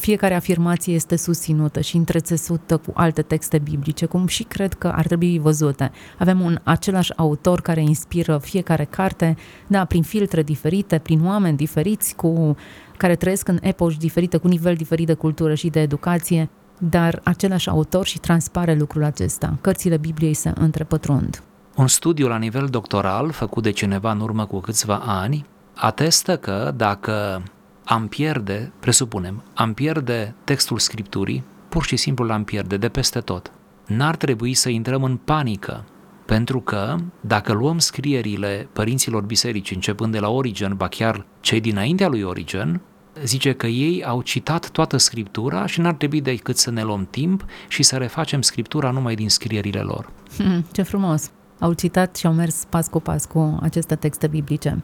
fiecare 0.00 0.34
afirmație 0.34 0.94
este 0.94 1.16
susținută 1.16 1.80
și 1.80 1.96
întrețesută 1.96 2.76
cu 2.76 2.92
alte 2.94 3.22
texte 3.22 3.58
biblice, 3.58 4.06
cum 4.06 4.26
și 4.26 4.42
cred 4.42 4.74
că 4.74 4.88
ar 4.88 5.06
trebui 5.06 5.38
văzute. 5.38 5.90
Avem 6.18 6.40
un 6.40 6.58
același 6.62 7.16
autor 7.16 7.60
care 7.60 7.80
inspiră 7.80 8.38
fiecare 8.42 8.84
carte, 8.84 9.36
da, 9.66 9.84
prin 9.84 10.02
filtre 10.02 10.42
diferite, 10.42 10.98
prin 10.98 11.24
oameni 11.24 11.56
diferiți, 11.56 12.14
cu 12.14 12.56
care 12.96 13.16
trăiesc 13.16 13.48
în 13.48 13.58
epoși 13.60 13.98
diferite, 13.98 14.36
cu 14.36 14.48
nivel 14.48 14.74
diferit 14.74 15.06
de 15.06 15.14
cultură 15.14 15.54
și 15.54 15.68
de 15.68 15.80
educație 15.80 16.48
dar 16.78 17.20
același 17.24 17.68
autor 17.68 18.06
și 18.06 18.18
transpare 18.18 18.74
lucrul 18.74 19.04
acesta. 19.04 19.56
Cărțile 19.60 19.96
Bibliei 19.96 20.34
se 20.34 20.52
întrepătrund. 20.54 21.42
Un 21.76 21.86
studiu 21.86 22.28
la 22.28 22.36
nivel 22.36 22.66
doctoral, 22.66 23.30
făcut 23.30 23.62
de 23.62 23.70
cineva 23.70 24.10
în 24.10 24.20
urmă 24.20 24.46
cu 24.46 24.60
câțiva 24.60 24.96
ani, 24.96 25.44
atestă 25.74 26.36
că 26.36 26.72
dacă 26.76 27.42
am 27.84 28.08
pierde, 28.08 28.72
presupunem, 28.80 29.42
am 29.54 29.74
pierde 29.74 30.34
textul 30.44 30.78
Scripturii, 30.78 31.44
pur 31.68 31.84
și 31.84 31.96
simplu 31.96 32.24
l-am 32.24 32.44
pierde 32.44 32.76
de 32.76 32.88
peste 32.88 33.20
tot. 33.20 33.52
N-ar 33.86 34.16
trebui 34.16 34.54
să 34.54 34.68
intrăm 34.68 35.02
în 35.02 35.16
panică, 35.16 35.84
pentru 36.26 36.60
că 36.60 36.96
dacă 37.20 37.52
luăm 37.52 37.78
scrierile 37.78 38.68
părinților 38.72 39.22
biserici, 39.22 39.70
începând 39.70 40.12
de 40.12 40.18
la 40.18 40.28
Origen, 40.28 40.74
ba 40.76 40.88
chiar 40.88 41.26
cei 41.40 41.60
dinaintea 41.60 42.08
lui 42.08 42.22
Origen, 42.22 42.80
zice 43.24 43.52
că 43.52 43.66
ei 43.66 44.04
au 44.04 44.22
citat 44.22 44.70
toată 44.70 44.96
Scriptura 44.96 45.66
și 45.66 45.80
n-ar 45.80 45.94
trebui 45.94 46.20
decât 46.20 46.56
să 46.56 46.70
ne 46.70 46.82
luăm 46.82 47.06
timp 47.10 47.44
și 47.68 47.82
să 47.82 47.96
refacem 47.96 48.42
Scriptura 48.42 48.90
numai 48.90 49.14
din 49.14 49.28
scrierile 49.28 49.80
lor. 49.80 50.10
Hmm, 50.36 50.64
ce 50.72 50.82
frumos! 50.82 51.30
Au 51.58 51.72
citat 51.72 52.16
și 52.16 52.26
au 52.26 52.32
mers 52.32 52.64
pas 52.68 52.88
cu 52.88 53.00
pas 53.00 53.24
cu 53.24 53.58
aceste 53.62 53.94
texte 53.94 54.26
biblice. 54.26 54.82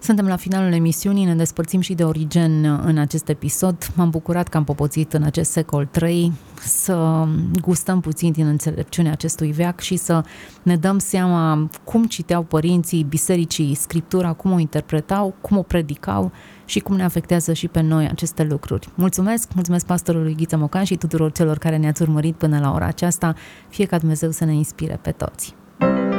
Suntem 0.00 0.26
la 0.26 0.36
finalul 0.36 0.72
emisiunii, 0.72 1.24
ne 1.24 1.34
despărțim 1.34 1.80
și 1.80 1.94
de 1.94 2.04
Origen 2.04 2.64
în 2.64 2.98
acest 2.98 3.28
episod. 3.28 3.90
M-am 3.94 4.10
bucurat 4.10 4.48
că 4.48 4.56
am 4.56 4.64
popoțit 4.64 5.12
în 5.12 5.22
acest 5.22 5.50
secol 5.50 5.86
3 5.86 6.32
să 6.60 7.26
gustăm 7.60 8.00
puțin 8.00 8.32
din 8.32 8.46
înțelepciunea 8.46 9.12
acestui 9.12 9.52
veac 9.52 9.80
și 9.80 9.96
să 9.96 10.24
ne 10.62 10.76
dăm 10.76 10.98
seama 10.98 11.68
cum 11.84 12.04
citeau 12.04 12.42
părinții 12.42 13.02
bisericii 13.02 13.74
Scriptura, 13.74 14.32
cum 14.32 14.52
o 14.52 14.58
interpretau, 14.58 15.34
cum 15.40 15.56
o 15.56 15.62
predicau 15.62 16.32
și 16.64 16.80
cum 16.80 16.96
ne 16.96 17.04
afectează 17.04 17.52
și 17.52 17.68
pe 17.68 17.80
noi 17.80 18.08
aceste 18.08 18.42
lucruri. 18.42 18.88
Mulțumesc, 18.94 19.54
mulțumesc 19.54 19.86
pastorului 19.86 20.34
Ghiță 20.34 20.56
Mocan 20.56 20.84
și 20.84 20.96
tuturor 20.96 21.32
celor 21.32 21.58
care 21.58 21.76
ne-ați 21.76 22.02
urmărit 22.02 22.34
până 22.34 22.58
la 22.58 22.72
ora 22.72 22.86
aceasta. 22.86 23.34
Fie 23.68 23.84
ca 23.84 23.98
Dumnezeu 23.98 24.30
să 24.30 24.44
ne 24.44 24.54
inspire 24.54 24.98
pe 25.02 25.10
toți. 25.10 25.54